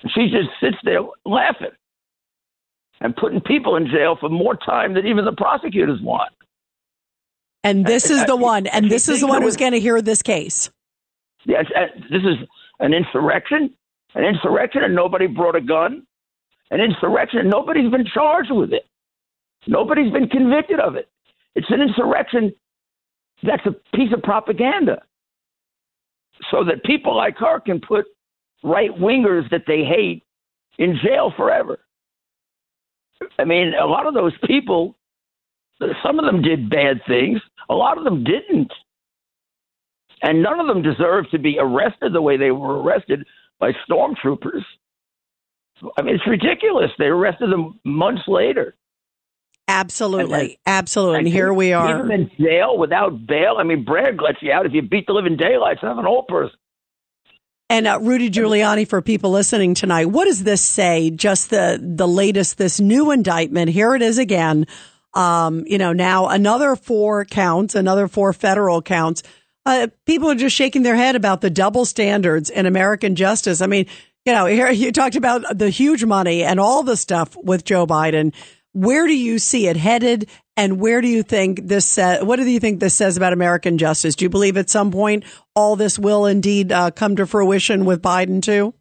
[0.03, 1.71] And She just sits there laughing
[3.01, 6.33] and putting people in jail for more time than even the prosecutors want.
[7.63, 10.23] And this is the one, and this is the one who's going to hear this
[10.23, 10.71] case.
[11.47, 12.47] Yes, uh, this is
[12.81, 13.75] an insurrection,
[14.15, 16.07] an insurrection, and nobody brought a gun.
[16.73, 18.87] An insurrection, and nobody's been charged with it.
[19.67, 21.09] Nobody's been convicted of it.
[21.57, 22.55] It's an insurrection
[23.43, 25.03] that's a piece of propaganda
[26.51, 28.07] so that people like her can put
[28.63, 30.23] right wingers that they hate
[30.79, 31.81] in jail forever.
[33.39, 34.97] I mean, a lot of those people,
[36.03, 38.73] some of them did bad things, a lot of them didn't.
[40.23, 43.27] And none of them deserve to be arrested the way they were arrested
[43.59, 44.63] by stormtroopers.
[45.97, 46.91] I mean, it's ridiculous.
[46.99, 48.75] They arrested them months later.
[49.67, 51.19] Absolutely, and, absolutely.
[51.21, 52.03] And, here we are.
[52.03, 53.57] Leave in jail without bail.
[53.59, 56.07] I mean, Bragg lets you out if you beat the living daylights out of an
[56.07, 56.59] old person.
[57.71, 61.11] And uh, Rudy Giuliani, for people listening tonight, what does this say?
[61.11, 63.71] Just the the latest, this new indictment.
[63.71, 64.67] Here it is again.
[65.15, 69.23] Um, you know, now another four counts, another four federal counts.
[69.67, 73.61] Uh, people are just shaking their head about the double standards in American justice.
[73.61, 73.87] I mean,
[74.25, 77.87] you know, here you talked about the huge money and all the stuff with Joe
[77.87, 78.35] Biden.
[78.73, 80.29] Where do you see it headed?
[80.57, 83.79] And where do you think this, uh, what do you think this says about American
[83.79, 84.15] justice?
[84.15, 88.03] Do you believe at some point all this will indeed uh, come to fruition with
[88.03, 88.75] Biden too?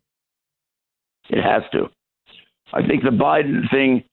[1.30, 1.90] It has to.
[2.74, 4.04] I think the Biden thing,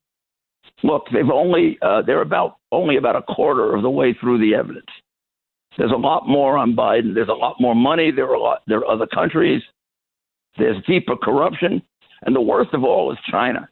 [0.83, 4.55] look, they've only, uh, they're about only about a quarter of the way through the
[4.55, 4.87] evidence.
[5.77, 7.15] There's a lot more on Biden.
[7.15, 8.11] There's a lot more money.
[8.11, 9.63] There are a lot, there are other countries.
[10.59, 11.83] There's deeper corruption.
[12.23, 13.69] And the worst of all is China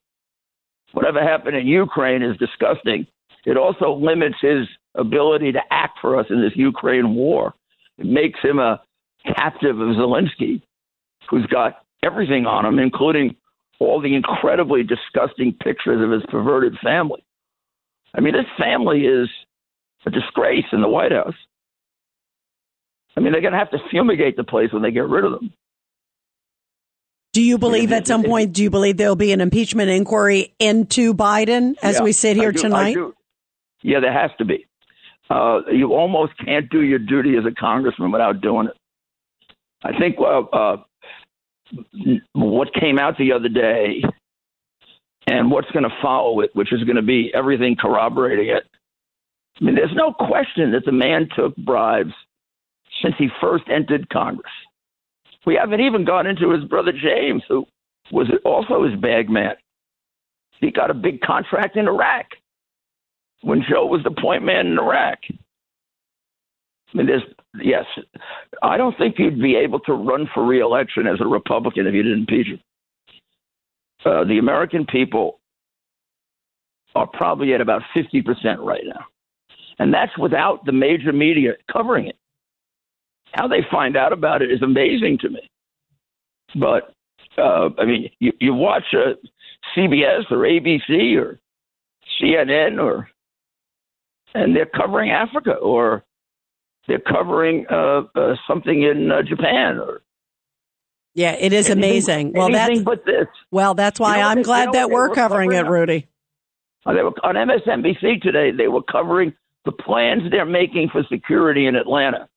[0.95, 3.07] whatever happened in Ukraine is disgusting.
[3.45, 7.53] It also limits his ability to act for us in this Ukraine war.
[7.99, 8.81] It makes him a
[9.37, 10.63] captive of Zelensky,
[11.29, 13.37] who's got everything on him, including
[13.81, 17.23] all the incredibly disgusting pictures of his perverted family.
[18.15, 19.29] I mean, this family is
[20.07, 21.35] a disgrace in the White House.
[23.17, 25.33] I mean, they're going to have to fumigate the place when they get rid of
[25.33, 25.53] them.
[27.33, 31.15] Do you believe at some point, do you believe there'll be an impeachment inquiry into
[31.15, 32.97] Biden as Yeah, we sit here do- tonight?
[33.83, 34.67] Yeah, there has to be.
[35.29, 38.77] Uh, you almost can't do your duty as a congressman without doing it.
[39.83, 40.77] I think uh, uh,
[42.35, 44.03] what came out the other day
[45.27, 48.65] and what's going to follow it, which is going to be everything corroborating it.
[49.61, 52.13] I mean, there's no question that the man took bribes
[53.03, 54.53] since he first entered Congress.
[55.47, 57.67] We haven't even gone into his brother James, who
[58.11, 59.55] was also his bag man.
[60.61, 62.27] He got a big contract in Iraq
[63.43, 65.19] when Joe was the point man in Iraq.
[65.29, 67.23] I mean, there's
[67.61, 67.85] yes,
[68.63, 72.03] I don't think you'd be able to run for reelection as a Republican if you
[72.03, 72.61] didn't impeach him.
[74.05, 75.41] Uh, the American people
[76.95, 79.05] are probably at about fifty percent right now,
[79.79, 82.17] and that's without the major media covering it.
[83.35, 85.51] How they find out about it is amazing to me.
[86.55, 86.93] But
[87.37, 89.15] uh, I mean, you, you watch uh,
[89.77, 91.41] CBS or ABC or
[92.21, 93.09] CNN or
[94.35, 96.05] and they're covering Africa or
[96.87, 100.03] they're covering uh, uh, something in uh, Japan or
[101.15, 102.33] Yeah, it is Anything- amazing.
[102.35, 103.27] Well, that's but this.
[103.51, 105.67] well, that's why You know I'm they- you glad know that we're were covering it.
[105.67, 106.07] Rudy.
[106.87, 108.51] Uh, they were on MSNBC today.
[108.53, 109.33] They were covering
[109.65, 112.29] the plans they're making for security in Atlanta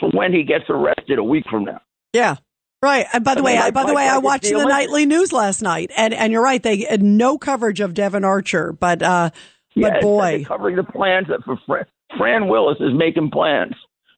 [0.00, 1.80] for when he gets arrested a week from now.
[2.12, 2.36] Yeah.
[2.80, 3.06] Right.
[3.12, 5.62] And by the way, I, by the way, I watched the the nightly news last
[5.62, 6.62] night, and and you're right.
[6.62, 9.30] They had no coverage of Devon Archer, but uh,
[9.74, 11.86] Yeah, but boy, covering the plans that for Fran,
[12.16, 13.74] Fran Willis is making plans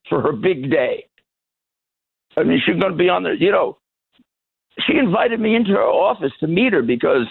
[0.09, 1.05] for her big day.
[2.37, 3.35] I mean, she's going to be on the.
[3.39, 3.79] You know,
[4.87, 7.25] she invited me into her office to meet her because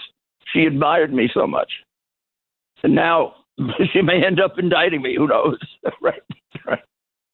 [0.53, 1.71] she admired me so much,
[2.83, 3.35] and now
[3.93, 5.15] she may end up indicting me.
[5.17, 5.57] Who knows?
[6.01, 6.21] right.
[6.67, 6.83] right.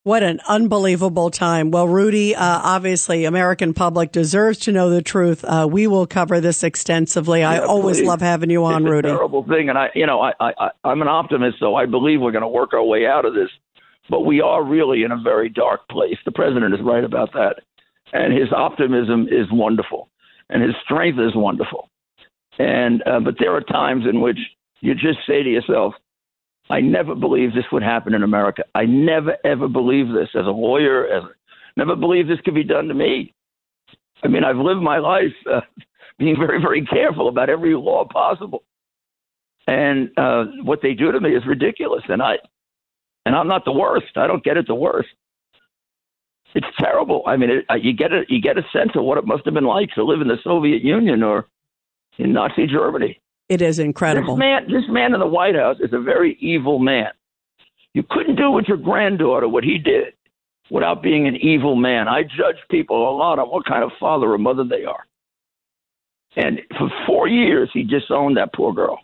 [0.08, 1.70] What an unbelievable time.
[1.70, 5.44] Well, Rudy, uh, obviously, American public deserves to know the truth.
[5.44, 7.44] Uh, we will cover this extensively.
[7.44, 8.06] I Yeah, always please.
[8.08, 9.10] love having you on, it's Rudy.
[9.10, 11.84] A terrible thing, and I, you know, I, I, I- I'm an optimist, so I
[11.84, 13.50] believe we're going to work our way out of this.
[14.08, 16.16] But we are really in a very dark place.
[16.24, 17.56] The president is right about that,
[18.14, 20.08] and his optimism is wonderful,
[20.48, 21.90] and his strength is wonderful.
[22.58, 24.38] And uh, but there are times in which
[24.80, 25.92] you just say to yourself,
[26.70, 28.64] "I never believed this would happen in America.
[28.74, 31.06] I never ever believed this as a lawyer.
[31.06, 31.22] As
[31.76, 33.34] never believed this could be done to me."
[34.22, 35.60] I mean, I've lived my life uh,
[36.18, 38.64] being very, very careful about every law possible,
[39.66, 42.02] and uh, what they do to me is ridiculous.
[42.08, 42.38] And I,
[43.24, 44.16] and I'm not the worst.
[44.16, 45.10] I don't get it the worst.
[46.54, 47.22] It's terrible.
[47.26, 49.44] I mean, it, uh, you get a you get a sense of what it must
[49.44, 51.46] have been like to live in the Soviet Union or
[52.18, 53.20] in Nazi Germany.
[53.48, 54.36] It is incredible.
[54.36, 57.08] This man, this man in the White House is a very evil man.
[57.94, 60.12] You couldn't do with your granddaughter what he did
[60.70, 62.08] without being an evil man.
[62.08, 65.06] I judge people a lot on what kind of father or mother they are.
[66.36, 69.00] And for four years, he disowned that poor girl.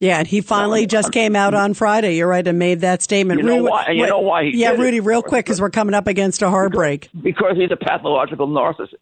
[0.00, 2.16] Yeah, and he finally just came out on Friday.
[2.16, 3.40] You're right, and made that statement.
[3.40, 4.72] You know Rudy, why- you know why he yeah?
[4.72, 7.08] Rudy, real quick, because we're coming up against a hard break.
[7.22, 8.94] Because he's a pathological narcissist.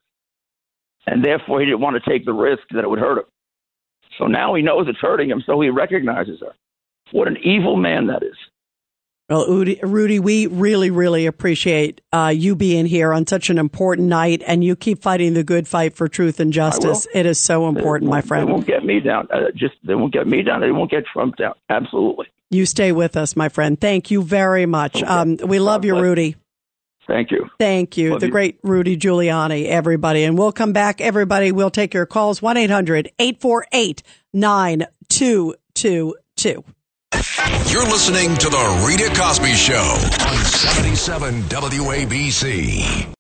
[1.07, 3.25] And therefore, he didn't want to take the risk that it would hurt him.
[4.19, 6.55] So now he knows it's hurting him, so he recognizes her.
[7.13, 8.37] What an evil man that is.
[9.29, 14.09] Well, Rudy, Rudy, we really, really appreciate uh, you being here on such an important
[14.09, 17.07] night, and you keep fighting the good fight for truth and justice.
[17.15, 18.47] It is so important, my friend.
[18.47, 19.29] They won't get me down.
[19.33, 20.61] Uh, just they won't get me down.
[20.61, 21.55] They won't get Trump down.
[21.71, 22.27] Absolutely.
[22.51, 23.81] You stay with us, my friend.
[23.81, 25.03] Thank you very much.
[25.03, 25.99] Um, we love you.
[25.99, 26.37] Rudy.
[27.07, 27.49] Thank you.
[27.59, 28.13] Thank you.
[28.13, 28.33] Love the you.
[28.33, 30.25] great Rudy Giuliani, everybody.
[30.25, 31.53] And we'll come back, everybody.
[31.53, 36.65] We'll take your calls 1 800 848 9222.
[37.71, 39.97] You're listening to The Rita Cosby Show
[40.27, 43.13] on 77 WABC.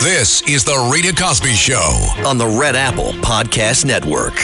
[0.00, 4.34] This is The Rita Cosby Show on the Red Apple Podcast Network.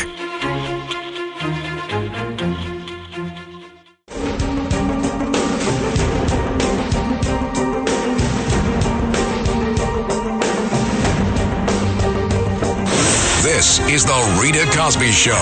[13.43, 15.32] This is The Rita Cosby Show.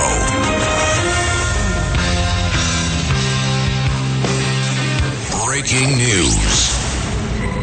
[5.45, 6.71] Breaking news.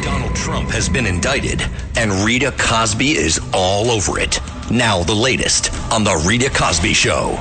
[0.03, 1.63] Donald Trump has been indicted,
[1.95, 4.39] and Rita Cosby is all over it.
[4.69, 7.39] Now, the latest on The Rita Cosby Show.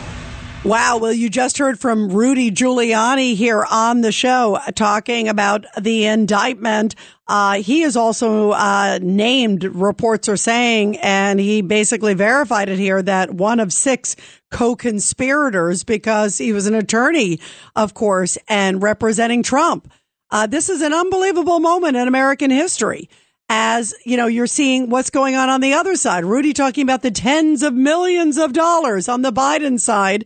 [0.67, 0.99] Wow.
[0.99, 6.07] Well, you just heard from Rudy Giuliani here on the show uh, talking about the
[6.07, 6.97] indictment.
[7.29, 13.01] Uh, he is also uh, named, reports are saying, and he basically verified it here
[13.01, 14.17] that one of six
[14.51, 17.39] co-conspirators because he was an attorney,
[17.77, 19.89] of course, and representing Trump.
[20.33, 23.09] Uh, this is an unbelievable moment in American history.
[23.49, 26.25] As you know, you're seeing what's going on on the other side.
[26.25, 30.25] Rudy talking about the tens of millions of dollars on the Biden side,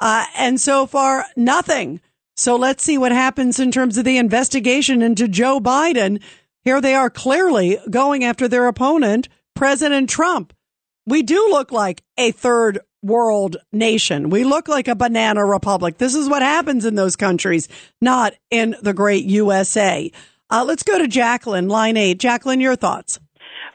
[0.00, 2.00] uh, and so far nothing.
[2.36, 6.22] So let's see what happens in terms of the investigation into Joe Biden.
[6.64, 10.54] Here they are clearly going after their opponent, President Trump.
[11.06, 14.30] We do look like a third world nation.
[14.30, 15.98] We look like a banana republic.
[15.98, 17.68] This is what happens in those countries,
[18.00, 20.10] not in the great USA.
[20.52, 22.18] Uh, let's go to Jacqueline, line eight.
[22.18, 23.18] Jacqueline, your thoughts.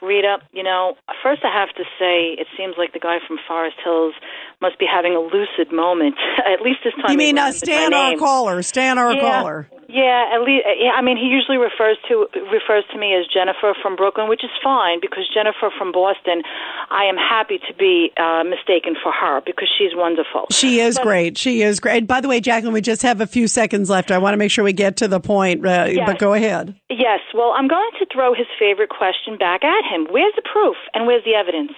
[0.00, 3.78] Rita, you know, first I have to say it seems like the guy from Forest
[3.82, 4.14] Hills
[4.60, 6.14] must be having a lucid moment.
[6.38, 7.12] At least this time.
[7.12, 8.62] You mean uh, Stan our caller?
[8.62, 9.20] Stan our Yeah.
[9.20, 9.68] caller.
[9.90, 10.66] Yeah, at least.
[10.78, 14.44] Yeah, I mean, he usually refers to refers to me as Jennifer from Brooklyn, which
[14.44, 16.42] is fine because Jennifer from Boston,
[16.90, 20.44] I am happy to be uh, mistaken for her because she's wonderful.
[20.50, 21.38] She is great.
[21.38, 22.06] She is great.
[22.06, 24.10] By the way, Jacqueline, we just have a few seconds left.
[24.10, 26.04] I want to make sure we get to the point, uh, Yes.
[26.04, 26.74] but go ahead.
[26.90, 30.06] Yes, well, I'm going to throw his favorite question back at him.
[30.10, 31.72] Where's the proof and where's the evidence?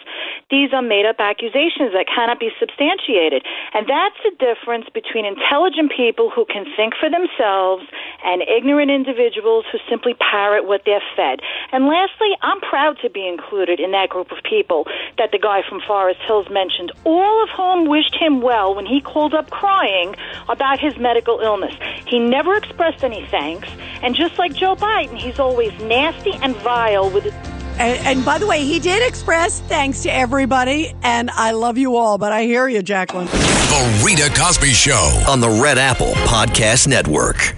[0.50, 3.44] These are made up accusations that cannot be substantiated.
[3.74, 7.84] And that's the difference between intelligent people who can think for themselves
[8.24, 11.40] and ignorant individuals who simply parrot what they're fed.
[11.72, 14.86] And lastly, I'm proud to be included in that group of people
[15.18, 19.00] that the guy from Forest Hills mentioned, all of whom wished him well when he
[19.00, 20.14] called up crying
[20.48, 21.74] about his medical illness.
[22.06, 23.68] He never expressed any thanks,
[24.02, 28.36] and just like Joe Biden, he's always nasty and vile with his And, and by
[28.36, 32.42] the way, he did express thanks to everybody, and I love you all, but I
[32.42, 33.24] hear you, Jacqueline.
[33.24, 35.24] The Rita Cosby Show.
[35.26, 37.54] on the Red Apple Podcast Network.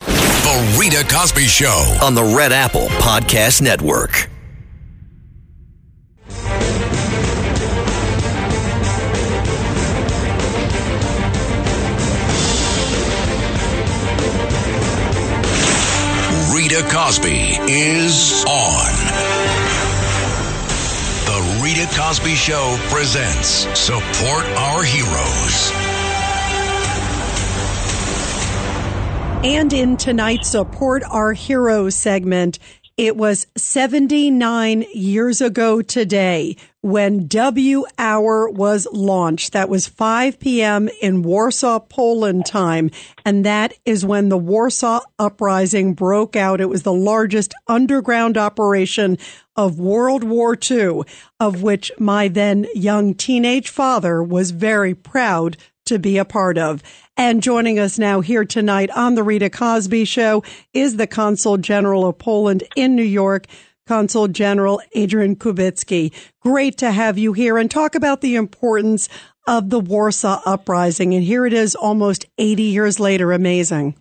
[0.00, 1.98] The Rita Cosby Show.
[2.02, 4.28] On the Red Apple Podcast Network.
[16.78, 18.92] Rita Cosby is on.
[21.26, 25.72] The Rita Cosby Show presents Support Our Heroes.
[29.44, 32.60] And in tonight's Support Our Heroes segment,
[32.96, 39.52] it was 79 years ago today when W Hour was launched.
[39.52, 40.88] That was 5 p.m.
[41.02, 42.90] in Warsaw, Poland time.
[43.24, 46.60] And that is when the Warsaw Uprising broke out.
[46.60, 49.18] It was the largest underground operation
[49.56, 51.02] of World War II,
[51.40, 55.56] of which my then young teenage father was very proud
[55.86, 56.82] to be a part of.
[57.16, 62.06] And joining us now here tonight on the Rita Cosby Show is the Consul General
[62.06, 63.46] of Poland in New York,
[63.88, 66.12] Consul General Adrian Kubicki.
[66.42, 69.08] Great to have you here and talk about the importance
[69.46, 71.14] of the Warsaw Uprising.
[71.14, 73.32] And here it is almost 80 years later.
[73.32, 73.96] Amazing.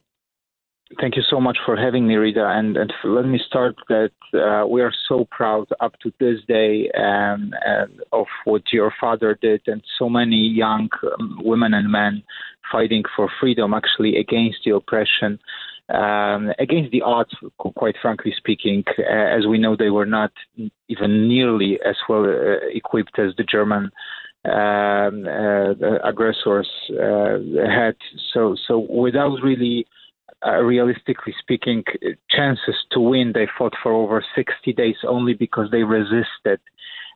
[1.00, 2.46] Thank you so much for having me, Rita.
[2.46, 6.90] And, and let me start that uh, we are so proud up to this day
[6.98, 12.24] um, and of what your father did, and so many young um, women and men
[12.72, 15.40] fighting for freedom, actually against the oppression,
[15.94, 17.32] um, against the odds.
[17.58, 20.32] Quite frankly speaking, uh, as we know, they were not
[20.90, 23.92] even nearly as well uh, equipped as the German
[24.46, 27.38] um, uh, aggressors uh,
[27.70, 27.96] had.
[28.34, 29.86] So, so without really
[30.46, 31.84] uh, realistically speaking,
[32.30, 36.60] chances to win, they fought for over 60 days only because they resisted.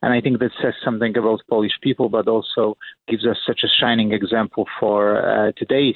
[0.01, 2.75] And I think that says something about Polish people, but also
[3.07, 5.95] gives us such a shining example for uh, today's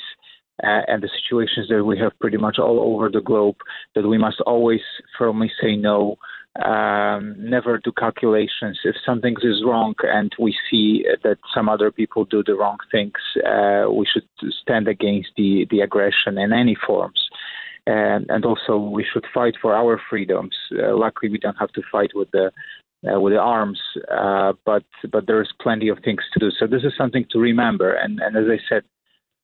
[0.64, 3.58] uh, and the situations that we have pretty much all over the globe
[3.94, 4.82] that we must always
[5.18, 6.18] firmly say no,
[6.64, 8.80] um, never do calculations.
[8.86, 13.14] If something is wrong and we see that some other people do the wrong things,
[13.46, 14.28] uh, we should
[14.62, 17.22] stand against the, the aggression in any forms.
[17.88, 20.56] And, and also, we should fight for our freedoms.
[20.72, 22.52] Uh, luckily, we don't have to fight with the
[23.08, 23.80] uh, with the arms,
[24.12, 26.50] uh, but but there is plenty of things to do.
[26.58, 27.94] So this is something to remember.
[27.94, 28.82] And, and as I said,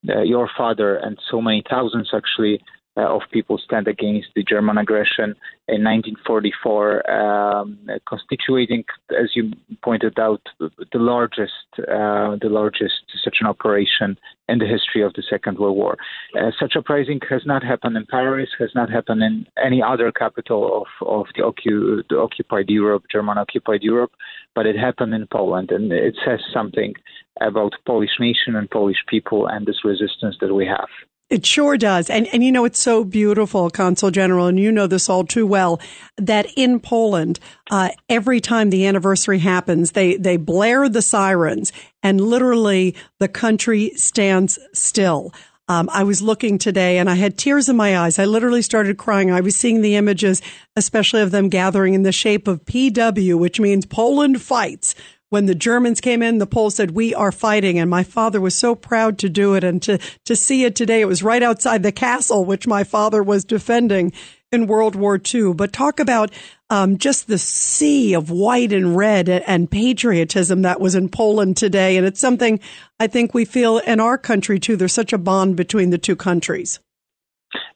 [0.09, 2.59] Uh, your father and so many thousands actually
[2.97, 5.35] uh, of people stand against the German aggression
[5.67, 13.47] in 1944, um, constituting, as you pointed out, the largest uh, the largest such an
[13.47, 14.17] operation
[14.49, 15.97] in the history of the Second World War.
[16.37, 20.81] Uh, such uprising has not happened in Paris, has not happened in any other capital
[20.81, 24.11] of of the, occu- the occupied Europe, German occupied Europe,
[24.53, 26.93] but it happened in Poland, and it says something
[27.39, 30.89] about Polish nation and Polish people and this resistance that we have.
[31.31, 32.09] It sure does.
[32.09, 35.47] And, and you know, it's so beautiful, Consul General, and you know this all too
[35.47, 35.79] well,
[36.17, 37.39] that in Poland,
[37.71, 41.71] uh, every time the anniversary happens, they, they blare the sirens
[42.03, 45.31] and literally the country stands still.
[45.69, 48.19] Um, I was looking today and I had tears in my eyes.
[48.19, 49.31] I literally started crying.
[49.31, 50.41] I was seeing the images,
[50.75, 54.95] especially of them gathering in the shape of PW, which means Poland fights.
[55.31, 57.79] When the Germans came in, the Poles said, we are fighting.
[57.79, 60.99] And my father was so proud to do it and to, to see it today.
[60.99, 64.11] It was right outside the castle, which my father was defending
[64.51, 65.53] in World War II.
[65.53, 66.33] But talk about
[66.69, 71.95] um, just the sea of white and red and patriotism that was in Poland today.
[71.95, 72.59] And it's something
[72.99, 74.75] I think we feel in our country too.
[74.75, 76.81] There's such a bond between the two countries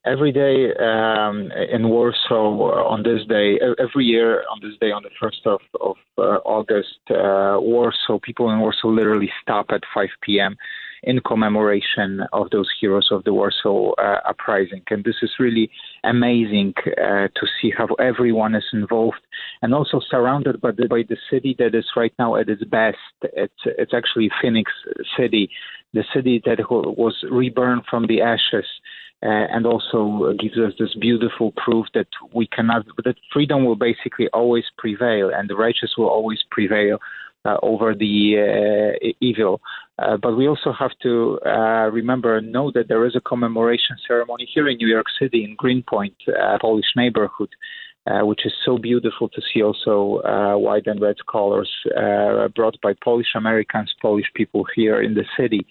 [0.06, 5.10] every day um, in Warsaw on this day, every year on this day, on the
[5.22, 10.56] 1st of, of uh, August, uh, Warsaw, people in Warsaw literally stop at 5 p.m.
[11.04, 14.84] in commemoration of those heroes of the Warsaw uh, Uprising.
[14.90, 15.70] And this is really
[16.04, 19.22] amazing uh, to see how everyone is involved
[19.62, 22.98] and also surrounded by the, by the city that is right now at its best.
[23.22, 24.72] It's, it's actually Phoenix
[25.18, 25.50] City,
[25.94, 28.66] the city that was reborn from the ashes
[29.26, 34.28] uh, and also gives us this beautiful proof that we cannot, that freedom will basically
[34.34, 37.00] always prevail and the righteous will always prevail
[37.44, 39.62] uh, over the uh, evil.
[39.98, 43.96] Uh, but we also have to uh, remember and know that there is a commemoration
[44.08, 47.50] ceremony here in New York City in Greenpoint, uh, Polish neighborhood.
[48.30, 49.96] which is so beautiful to see also
[50.68, 51.72] white and red colors
[52.56, 55.66] brought by Polish Americans, Polish people here in the city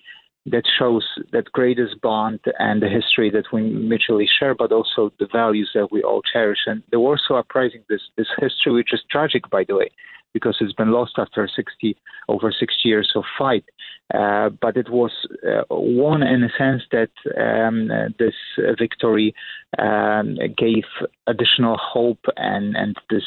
[0.47, 5.28] that shows that greatest bond and the history that we mutually share, but also the
[5.32, 6.59] values that we all cherish.
[6.66, 9.90] And the Warsaw Uprising, this this history, which is tragic, by the way,
[10.35, 11.97] because it's been lost after 60
[12.28, 13.64] over 60 years of fight.
[14.12, 15.12] Uh, but it was
[15.49, 17.11] uh, won in a sense that
[17.41, 18.35] um, this
[18.78, 19.35] victory
[19.78, 20.85] um, gave
[21.26, 23.24] additional hope and and this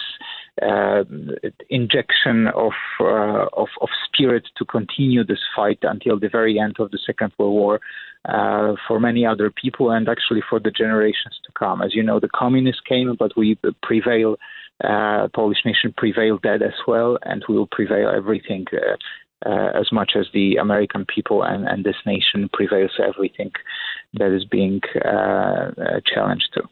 [0.62, 1.04] uh,
[1.70, 6.90] injection of, uh, of, of spirit to continue this fight until the very end of
[6.92, 7.80] the Second World War
[8.26, 11.82] uh, for many other people and actually for the generations to come.
[11.82, 14.38] As you know, the communists came, but we prevail.
[14.84, 18.66] Uh, Polish nation prevailed that as well, and we will prevail everything.
[18.72, 18.96] Uh,
[19.46, 23.52] uh, as much as the American people and, and, this nation prevails everything
[24.16, 24.82] that is being
[26.12, 26.64] challenged to.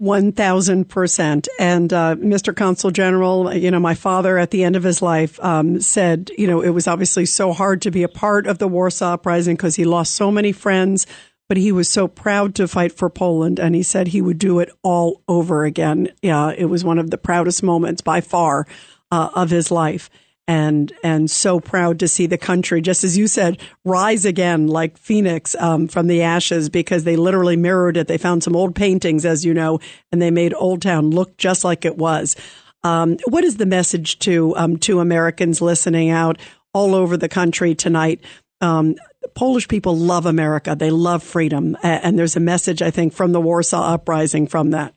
[0.00, 1.48] 1000%.
[1.58, 2.56] And uh, Mr.
[2.56, 6.46] Consul General, you know, my father at the end of his life um, said, you
[6.46, 9.76] know, it was obviously so hard to be a part of the Warsaw Uprising because
[9.76, 11.06] he lost so many friends,
[11.50, 13.58] but he was so proud to fight for Poland.
[13.58, 16.12] And he said he would do it all over again.
[16.22, 18.68] Yeah, it was one of the proudest moments by far
[19.10, 20.08] uh, of his life
[20.46, 24.96] and and so proud to see the country, just as you said, rise again like
[24.96, 28.06] phoenix um, from the ashes because they literally mirrored it.
[28.06, 29.80] They found some old paintings, as you know,
[30.12, 32.36] and they made Old Town look just like it was.
[32.84, 36.38] Um, what is the message to um, to Americans listening out
[36.72, 38.20] all over the country tonight?
[38.60, 38.96] Um,
[39.34, 43.40] Polish people love America; they love freedom, and there's a message I think from the
[43.40, 44.94] Warsaw Uprising from that.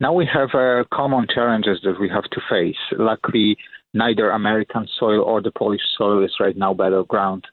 [0.00, 2.76] Now we have uh, common challenges that we have to face.
[2.92, 3.56] Luckily,
[3.94, 7.44] neither American soil or the Polish soil is right now battleground.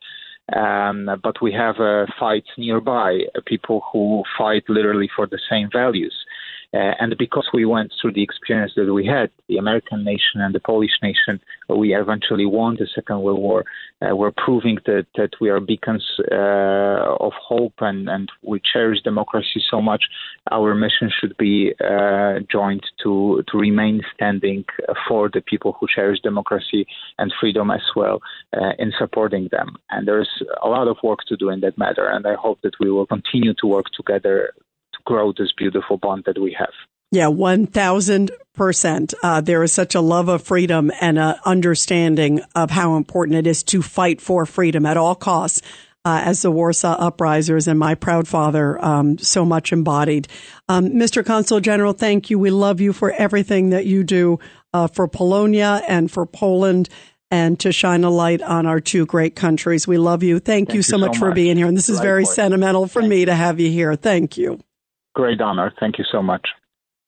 [0.55, 5.69] Um, but we have uh, fights nearby, uh, people who fight literally for the same
[5.71, 6.13] values.
[6.71, 10.53] Uh, and because we went through the experience that we had, the American nation and
[10.53, 11.39] the Polish nation,
[11.69, 13.63] we eventually won the Second World War.
[14.01, 19.01] Uh, we're proving that, that we are beacons uh, of hope and, and we cherish
[19.01, 20.03] democracy so much.
[20.51, 24.65] Our mission should be uh, joined to, to remain standing
[25.07, 26.85] for the people who cherish democracy
[27.17, 28.19] and freedom as well
[28.55, 29.75] uh, in supporting them.
[29.89, 30.29] And there's
[30.61, 32.07] a lot of work to do in that matter.
[32.07, 34.51] And I hope that we will continue to work together
[34.93, 36.73] to grow this beautiful bond that we have.
[37.15, 39.13] Yeah, 1000%.
[39.23, 43.47] Uh, there is such a love of freedom and an understanding of how important it
[43.47, 45.61] is to fight for freedom at all costs.
[46.03, 50.27] Uh, as the Warsaw Uprisers and my proud father um, so much embodied.
[50.69, 51.25] Um, Mr.
[51.25, 52.37] Consul General, thank you.
[52.37, 54.37] We love you for everything that you do
[54.71, 56.89] uh, for Polonia and for Poland
[57.31, 59.87] and to shine a light on our two great countries.
[59.87, 60.37] We love you.
[60.37, 61.65] Thank, thank you so, you much, so much for being here.
[61.65, 63.95] And this is very sentimental for me to have you here.
[63.95, 64.59] Thank you.
[65.15, 65.73] Great honor.
[65.79, 66.47] Thank you so much.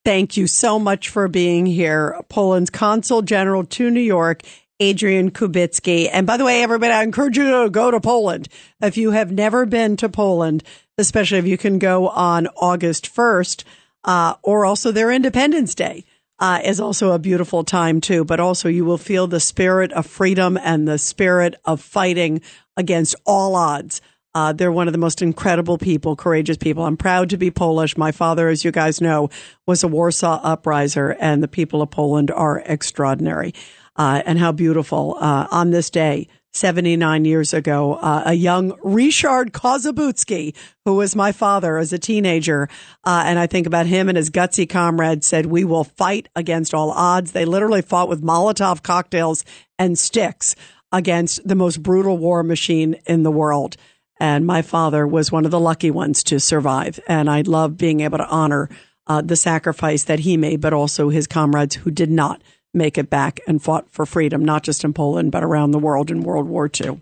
[0.08, 2.18] Thank you so much for being here.
[2.30, 4.42] Poland's Consul General to New York,
[4.80, 6.08] Adrian Kubicki.
[6.10, 8.48] And by the way, everybody, I encourage you to go to Poland.
[8.82, 10.64] If you have never been to Poland,
[10.98, 13.66] especially if you can go on August 1st,
[14.06, 16.06] uh, or also their Independence Day.
[16.40, 20.06] Uh, is also a beautiful time too, but also you will feel the spirit of
[20.06, 22.42] freedom and the spirit of fighting
[22.78, 24.00] against all odds.
[24.38, 26.86] Uh, they're one of the most incredible people, courageous people.
[26.86, 27.98] I'm proud to be Polish.
[27.98, 29.32] My father, as you guys know,
[29.66, 33.56] was a Warsaw upriser, and the people of Poland are extraordinary.
[33.96, 37.96] Uh, and how beautiful uh, on this day 79 years ago.
[37.96, 40.54] Uh, a young Richard Kossobudzki,
[40.86, 42.70] who was my father as a teenager.
[43.04, 46.76] Uh, and I think about him and his gutsy comrades said, we will fight against
[46.76, 47.32] all odds.
[47.32, 49.44] They literally fought with Molotov cocktails
[49.80, 50.56] and sticks
[50.92, 53.78] against the most brutal war machine in the world.
[54.20, 57.00] And my father was one of the lucky ones to survive.
[57.08, 58.70] And I love being able to honor
[59.06, 62.42] uh, the sacrifice that he made, but also his comrades who did not
[62.74, 66.12] make it back and fought for freedom, not just in Poland, but around the world
[66.12, 67.02] in World War II.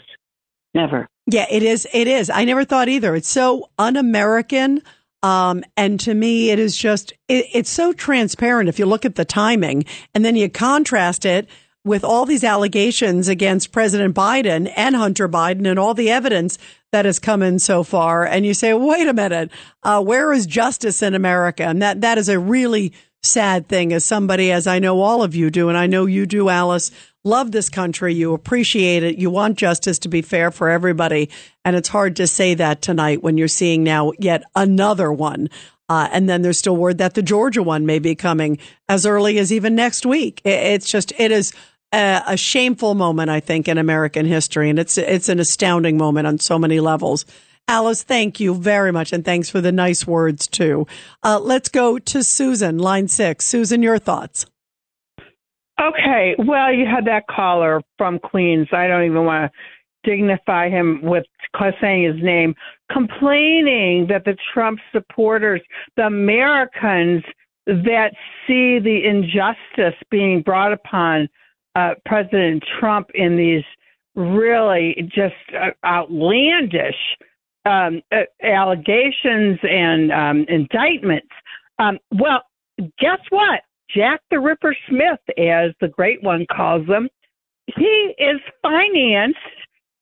[0.74, 1.08] Never.
[1.28, 1.88] Yeah, it is.
[1.94, 2.30] It is.
[2.30, 3.16] I never thought either.
[3.16, 4.82] It's so un-American.
[5.22, 8.68] Um, and to me, it is just, it, it's so transparent.
[8.68, 11.48] If you look at the timing and then you contrast it
[11.86, 16.58] with all these allegations against President Biden and Hunter Biden and all the evidence
[16.92, 18.26] that has come in so far.
[18.26, 19.52] And you say, wait a minute,
[19.84, 21.64] uh, where is justice in America?
[21.64, 22.94] And that, that is a really
[23.24, 25.70] sad thing as somebody, as I know all of you do.
[25.70, 26.92] And I know you do, Alice,
[27.24, 28.14] love this country.
[28.14, 29.18] You appreciate it.
[29.18, 31.30] You want justice to be fair for everybody.
[31.64, 35.50] And it's hard to say that tonight when you're seeing now yet another one.
[35.90, 39.38] Uh, and then there's still word that the Georgia one may be coming as early
[39.38, 40.42] as even next week.
[40.44, 41.54] It's just, it is
[41.94, 44.70] a, a shameful moment, I think, in American history.
[44.70, 47.26] And it's, it's an astounding moment on so many levels.
[47.68, 49.14] Alice, thank you very much.
[49.14, 50.86] And thanks for the nice words too.
[51.24, 53.48] Uh, let's go to Susan, line six.
[53.48, 54.46] Susan, your thoughts.
[55.82, 56.36] Okay.
[56.38, 58.68] Well, you had that caller from Queens.
[58.72, 61.26] I don't even want to dignify him with
[61.82, 62.56] saying his name,
[62.92, 65.62] complaining that the Trump supporters,
[65.96, 67.24] the Americans
[67.66, 68.12] that
[68.46, 71.30] see the injustice being brought upon
[71.76, 73.64] uh, President Trump in these
[74.16, 76.96] really just uh, outlandish
[77.66, 81.30] um, uh, allegations and um, indictments.
[81.80, 82.44] Um, well,
[83.00, 83.62] guess what?
[83.96, 87.08] Jack the Ripper Smith, as the great one calls them,
[87.76, 89.38] he is financed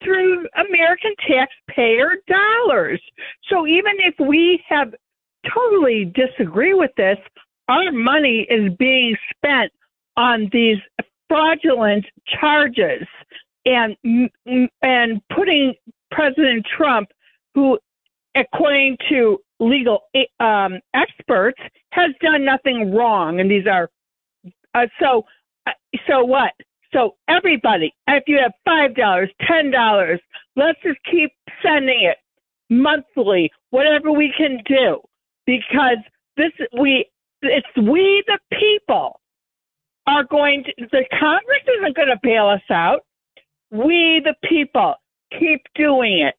[0.04, 3.02] through American taxpayer dollars.
[3.50, 4.94] So even if we have
[5.54, 7.18] totally disagree with this,
[7.68, 9.72] our money is being spent
[10.18, 10.78] on these
[11.30, 12.06] fraudulent
[12.40, 13.08] charges
[13.66, 13.96] and
[14.82, 15.74] and putting
[16.12, 17.10] President Trump,
[17.54, 17.78] who,
[18.36, 20.04] according to legal
[20.40, 21.60] um, experts
[21.92, 23.90] has done nothing wrong, and these are
[24.74, 25.26] uh, so.
[25.68, 25.72] Uh,
[26.08, 26.54] so what?
[26.94, 30.20] So everybody, if you have five dollars, ten dollars,
[30.56, 31.32] let's just keep
[31.64, 32.18] sending it
[32.70, 35.00] monthly, whatever we can do,
[35.46, 35.98] because
[36.38, 37.06] this we
[37.42, 39.20] it's we the people
[40.08, 43.02] are going to the Congress isn't going to bail us out.
[43.72, 44.96] We the people
[45.38, 46.36] keep doing it.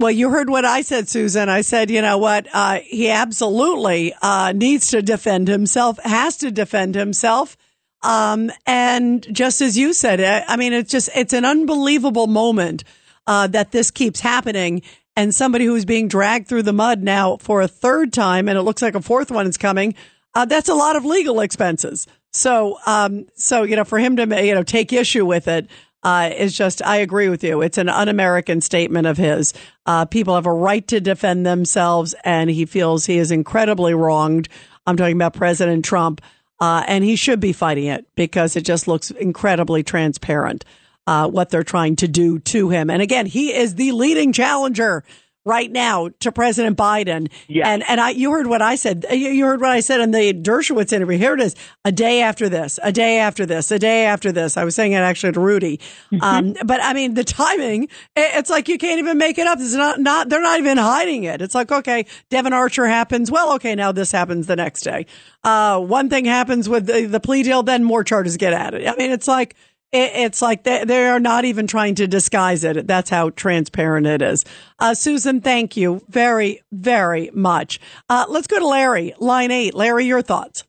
[0.00, 1.50] Well, you heard what I said, Susan.
[1.50, 2.46] I said, you know what?
[2.54, 7.58] Uh, he absolutely uh, needs to defend himself, has to defend himself.
[8.02, 12.82] Um, and just as you said, I, I, mean, it's just, it's an unbelievable moment
[13.26, 14.80] uh, that this keeps happening.
[15.16, 18.62] And somebody who's being dragged through the mud now for a third time, and it
[18.62, 19.94] looks like a fourth one is coming.
[20.34, 22.06] Uh, that's a lot of legal expenses.
[22.32, 25.68] So, um, so, you know, for him to, you know, take issue with it,
[26.02, 27.60] uh, is just, I agree with you.
[27.62, 29.52] It's an un American statement of his.
[29.86, 34.48] Uh, people have a right to defend themselves, and he feels he is incredibly wronged.
[34.86, 36.20] I'm talking about President Trump,
[36.60, 40.64] uh, and he should be fighting it because it just looks incredibly transparent
[41.06, 42.90] uh, what they're trying to do to him.
[42.90, 45.04] And again, he is the leading challenger
[45.44, 47.30] right now to President Biden.
[47.66, 49.06] And and I you heard what I said.
[49.10, 51.18] You heard what I said in the Dershowitz interview.
[51.18, 51.56] Here it is.
[51.84, 54.56] A day after this, a day after this, a day after this.
[54.56, 55.80] I was saying it actually to Rudy.
[56.20, 59.58] Um, but I mean the timing, it's like you can't even make it up.
[59.60, 61.40] It's not not they're not even hiding it.
[61.40, 63.30] It's like, okay, Devon Archer happens.
[63.30, 65.06] Well, okay, now this happens the next day.
[65.42, 68.86] Uh, one thing happens with the, the plea deal, then more charges get added.
[68.86, 69.56] I mean, it's like
[69.92, 72.86] it, it's like they, they are not even trying to disguise it.
[72.86, 74.44] That's how transparent it is.
[74.78, 77.80] Uh, Susan, thank you very, very much.
[78.08, 79.74] Uh, let's go to Larry, line eight.
[79.74, 80.64] Larry, your thoughts.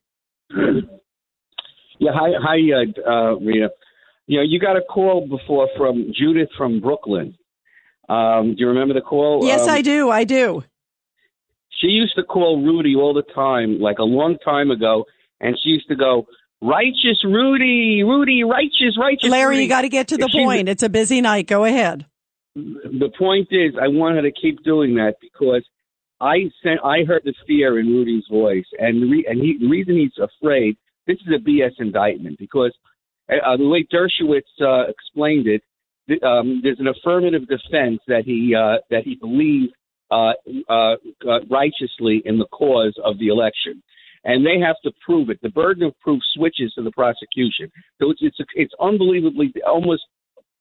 [2.00, 3.70] Yeah, hi, hi, uh, uh, Rita.
[4.26, 7.36] You know, you got a call before from Judith from Brooklyn.
[8.10, 9.46] Um, do you remember the call?
[9.46, 10.10] Yes, Um, I do.
[10.10, 10.64] I do.
[11.80, 15.06] She used to call Rudy all the time, like a long time ago,
[15.40, 16.26] and she used to go,
[16.62, 20.70] "Righteous Rudy, Rudy, righteous, righteous." Larry, Rudy." you got to get to the If point.
[20.70, 21.48] It's a busy night.
[21.48, 22.06] Go ahead.
[22.56, 25.64] the point is, I want her to keep doing that because
[26.20, 29.68] I sent, I heard the fear in Rudy's voice, and the, re, and he, the
[29.68, 30.78] reason he's afraid.
[31.08, 32.74] This is a BS indictment because
[33.30, 35.64] uh, the way Dershowitz uh, explained it,
[36.08, 39.74] th- um, there's an affirmative defense that he uh, that he believed
[40.12, 40.34] uh,
[40.70, 40.96] uh,
[41.28, 43.82] uh, righteously in the cause of the election.
[44.24, 45.40] And they have to prove it.
[45.42, 47.72] The burden of proof switches to the prosecution.
[48.00, 50.04] So it's it's, it's unbelievably almost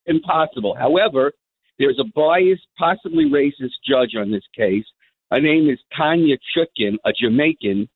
[0.07, 0.75] impossible.
[0.75, 1.31] However,
[1.77, 4.85] there's a biased, possibly racist judge on this case.
[5.31, 7.87] Her name is Tanya Chutkan, a Jamaican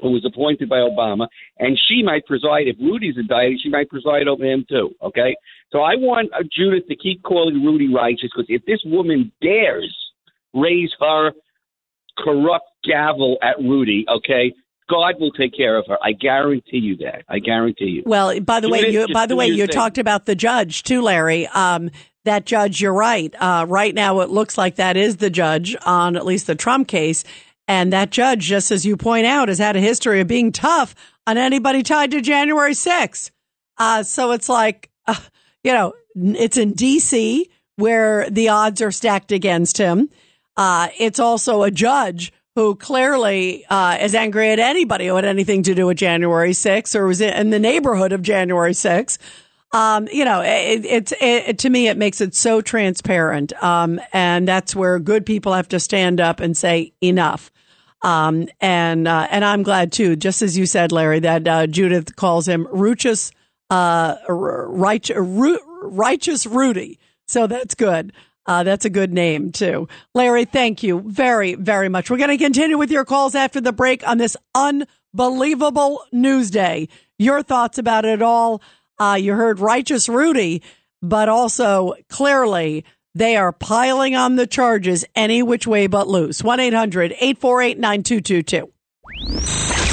[0.00, 1.26] who was appointed by Obama,
[1.58, 2.66] and she might preside.
[2.66, 4.90] If Rudy's indicted, she might preside over him too.
[5.02, 5.36] Okay,
[5.70, 9.94] so I want uh, Judith to keep calling Rudy righteous because if this woman dares
[10.54, 11.32] raise her
[12.18, 14.52] corrupt gavel at Rudy, okay,
[14.88, 15.96] God will take care of her.
[16.02, 17.24] I guarantee you that.
[17.28, 18.02] I guarantee you.
[18.04, 19.74] Well, by the way, you by the way, you thing.
[19.74, 21.46] talked about the judge too, Larry.
[21.48, 21.90] Um,
[22.24, 23.34] that judge, you're right.
[23.38, 26.88] Uh, right now, it looks like that is the judge on at least the Trump
[26.88, 27.24] case,
[27.66, 30.94] and that judge, just as you point out, has had a history of being tough
[31.26, 33.30] on anybody tied to January 6th.
[33.78, 35.18] Uh, so it's like, uh,
[35.64, 37.48] you know, it's in D.C.
[37.76, 40.10] where the odds are stacked against him.
[40.56, 45.62] Uh, it's also a judge who clearly uh, is angry at anybody who had anything
[45.62, 49.18] to do with January 6th or was in the neighborhood of January 6th.
[49.72, 53.54] Um, you know, it, it's it, to me, it makes it so transparent.
[53.62, 57.50] Um, and that's where good people have to stand up and say enough.
[58.02, 62.16] Um, and, uh, and I'm glad too, just as you said, Larry, that, uh, Judith
[62.16, 63.32] calls him righteous,
[63.70, 66.98] uh, right, righteous Rudy.
[67.26, 68.12] So that's good.
[68.46, 69.88] Uh, that's a good name too.
[70.14, 72.10] Larry, thank you very, very much.
[72.10, 76.88] We're going to continue with your calls after the break on this unbelievable news day.
[77.18, 78.62] Your thoughts about it all.
[78.98, 80.62] Uh, you heard righteous Rudy,
[81.00, 86.42] but also clearly they are piling on the charges any which way but loose.
[86.42, 88.72] 1 800 848 9222.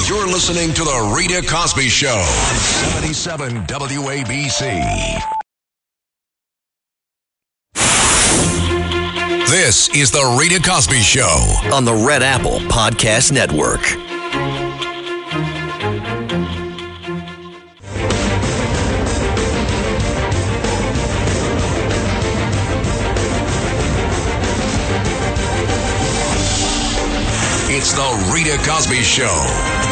[0.08, 5.39] You're listening to The Rita Cosby Show on 77 WABC.
[9.48, 13.80] This is The Rita Cosby Show on the Red Apple Podcast Network.
[27.72, 29.89] It's The Rita Cosby Show.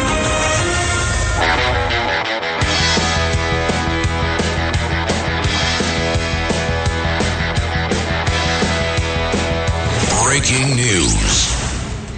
[10.29, 11.55] Breaking news.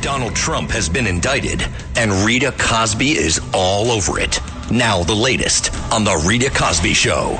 [0.01, 1.65] Donald Trump has been indicted,
[1.95, 4.37] and Rita Cosby is all over it.
[4.69, 7.39] Now, the latest on The Rita Cosby Show.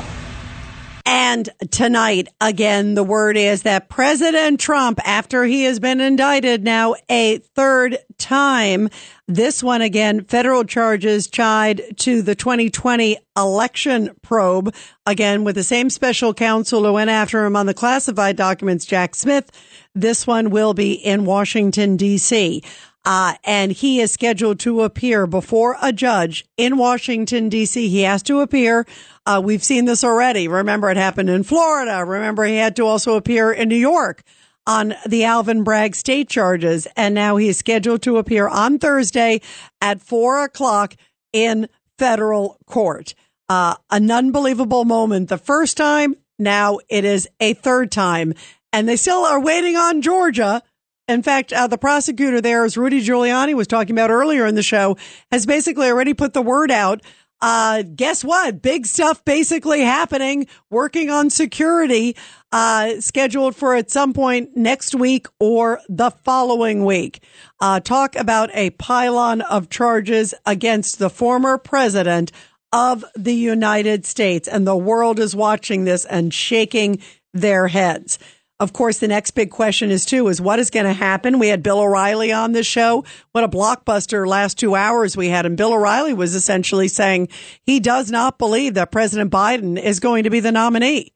[1.05, 6.95] And tonight, again, the word is that President Trump, after he has been indicted now
[7.09, 8.87] a third time,
[9.35, 14.73] this one again, federal charges tied to the 2020 election probe,
[15.05, 19.15] again, with the same special counsel who went after him on the classified documents, Jack
[19.15, 19.49] Smith.
[19.95, 22.61] This one will be in Washington, D.C.
[23.05, 27.87] Uh, and he is scheduled to appear before a judge in Washington, D.C.
[27.87, 28.85] He has to appear.
[29.25, 30.47] Uh, we've seen this already.
[30.47, 32.03] Remember, it happened in Florida.
[32.05, 34.23] Remember, he had to also appear in New York
[34.67, 36.87] on the Alvin Bragg state charges.
[36.95, 39.41] And now he is scheduled to appear on Thursday
[39.81, 40.95] at four o'clock
[41.33, 41.67] in
[41.97, 43.13] federal court.
[43.49, 46.15] Uh, an unbelievable moment the first time.
[46.39, 48.33] Now it is a third time.
[48.73, 50.63] And they still are waiting on Georgia.
[51.07, 54.63] In fact, uh, the prosecutor there, as Rudy Giuliani was talking about earlier in the
[54.63, 54.97] show,
[55.31, 57.01] has basically already put the word out
[57.41, 58.61] Uh, guess what?
[58.61, 62.15] Big stuff basically happening, working on security,
[62.51, 67.23] uh, scheduled for at some point next week or the following week.
[67.59, 72.31] Uh, talk about a pylon of charges against the former president
[72.71, 74.47] of the United States.
[74.47, 77.01] And the world is watching this and shaking
[77.33, 78.19] their heads.
[78.61, 81.39] Of course, the next big question is too, is what is going to happen?
[81.39, 83.03] We had Bill O'Reilly on the show.
[83.31, 85.47] What a blockbuster last two hours we had.
[85.47, 87.29] And Bill O'Reilly was essentially saying
[87.63, 91.11] he does not believe that President Biden is going to be the nominee.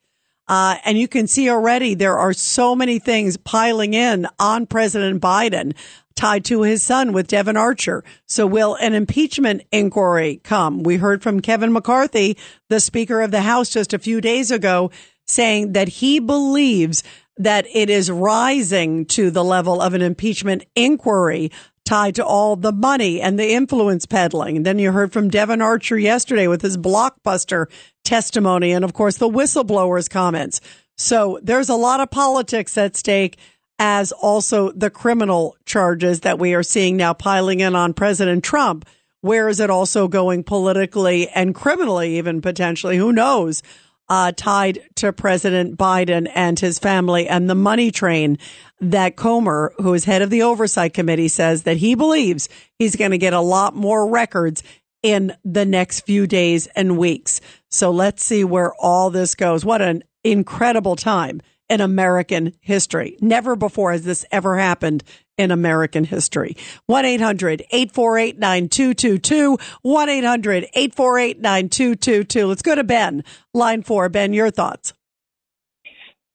[0.47, 5.21] Uh, and you can see already there are so many things piling in on President
[5.21, 5.75] Biden
[6.15, 8.03] tied to his son with Devon Archer.
[8.25, 10.81] So will an impeachment inquiry come?
[10.81, 12.37] We heard from Kevin McCarthy,
[12.69, 14.89] the Speaker of the House just a few days ago,
[15.27, 17.03] saying that he believes
[17.37, 21.51] that it is rising to the level of an impeachment inquiry
[21.85, 24.57] tied to all the money and the influence peddling.
[24.57, 27.67] And then you heard from Devon Archer yesterday with his blockbuster
[28.03, 30.61] testimony and of course the whistleblowers comments.
[30.97, 33.37] So there's a lot of politics at stake
[33.77, 38.87] as also the criminal charges that we are seeing now piling in on President Trump.
[39.21, 42.95] Where is it also going politically and criminally, even potentially?
[42.95, 43.63] Who knows?
[44.09, 48.37] Uh, tied to President Biden and his family and the money train
[48.79, 53.11] that Comer, who is head of the oversight committee, says that he believes he's going
[53.11, 54.63] to get a lot more records
[55.01, 57.39] in the next few days and weeks.
[57.69, 59.63] So let's see where all this goes.
[59.63, 63.17] What an incredible time in American history.
[63.21, 65.03] Never before has this ever happened
[65.37, 66.57] in American history.
[66.89, 69.59] 1-800-848-9222.
[69.85, 72.47] 1-800-848-9222.
[72.47, 73.23] Let's go to Ben.
[73.53, 74.09] Line four.
[74.09, 74.93] Ben, your thoughts.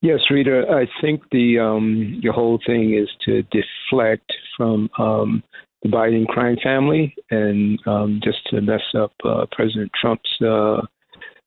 [0.03, 5.43] Yes, Rita, I think the um, the whole thing is to deflect from um,
[5.83, 10.81] the Biden crime family and um, just to mess up uh, President Trump's uh,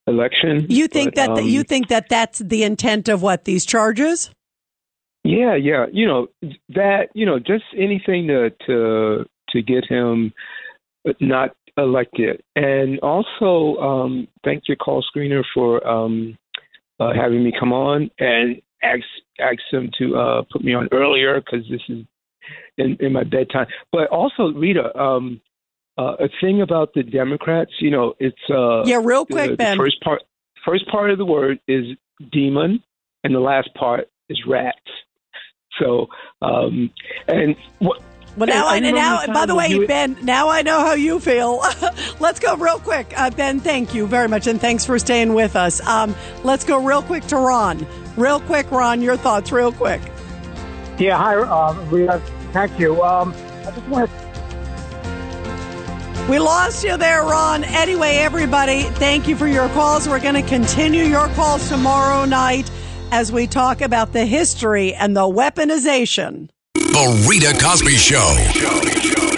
[0.07, 0.65] election.
[0.69, 4.29] You think But, that um, you think that that's the intent of what these charges?
[5.23, 5.85] Yeah, yeah.
[5.91, 6.27] You know
[6.69, 7.09] that.
[7.13, 10.33] You know, just anything to to to get him
[11.19, 16.37] not elected, and also um, thank your call screener for um,
[16.99, 19.03] uh, having me come on and ask
[19.39, 22.05] ask him to uh, put me on earlier because this is
[22.77, 23.67] in, in my bedtime.
[23.91, 25.41] But also, Rita, um,
[25.97, 27.71] uh, a thing about the Democrats.
[27.79, 29.77] You know, it's uh, Yeah, real quick, the, Ben.
[29.77, 30.23] The first part,
[30.65, 31.85] first part of the word is
[32.31, 32.83] demon,
[33.23, 34.77] and the last part is rats.
[35.79, 36.07] So,
[36.41, 36.91] um,
[37.27, 38.01] and what?
[38.35, 40.93] Well, now I, and and now, by the way, you- Ben, now I know how
[40.93, 41.63] you feel.
[42.19, 43.13] let's go real quick.
[43.15, 44.47] Uh, ben, thank you very much.
[44.47, 45.85] And thanks for staying with us.
[45.85, 47.85] Um, let's go real quick to Ron.
[48.17, 50.01] Real quick, Ron, your thoughts, real quick.
[50.97, 52.19] Yeah, hi, uh, Rita.
[52.53, 53.03] Thank you.
[53.03, 53.33] Um,
[53.65, 54.32] I just want to
[56.29, 57.63] We lost you there, Ron.
[57.63, 60.07] Anyway, everybody, thank you for your calls.
[60.07, 62.71] We're going to continue your calls tomorrow night
[63.11, 66.49] as we talk about the history and the weaponization.
[66.75, 69.32] The Rita Cosby Show.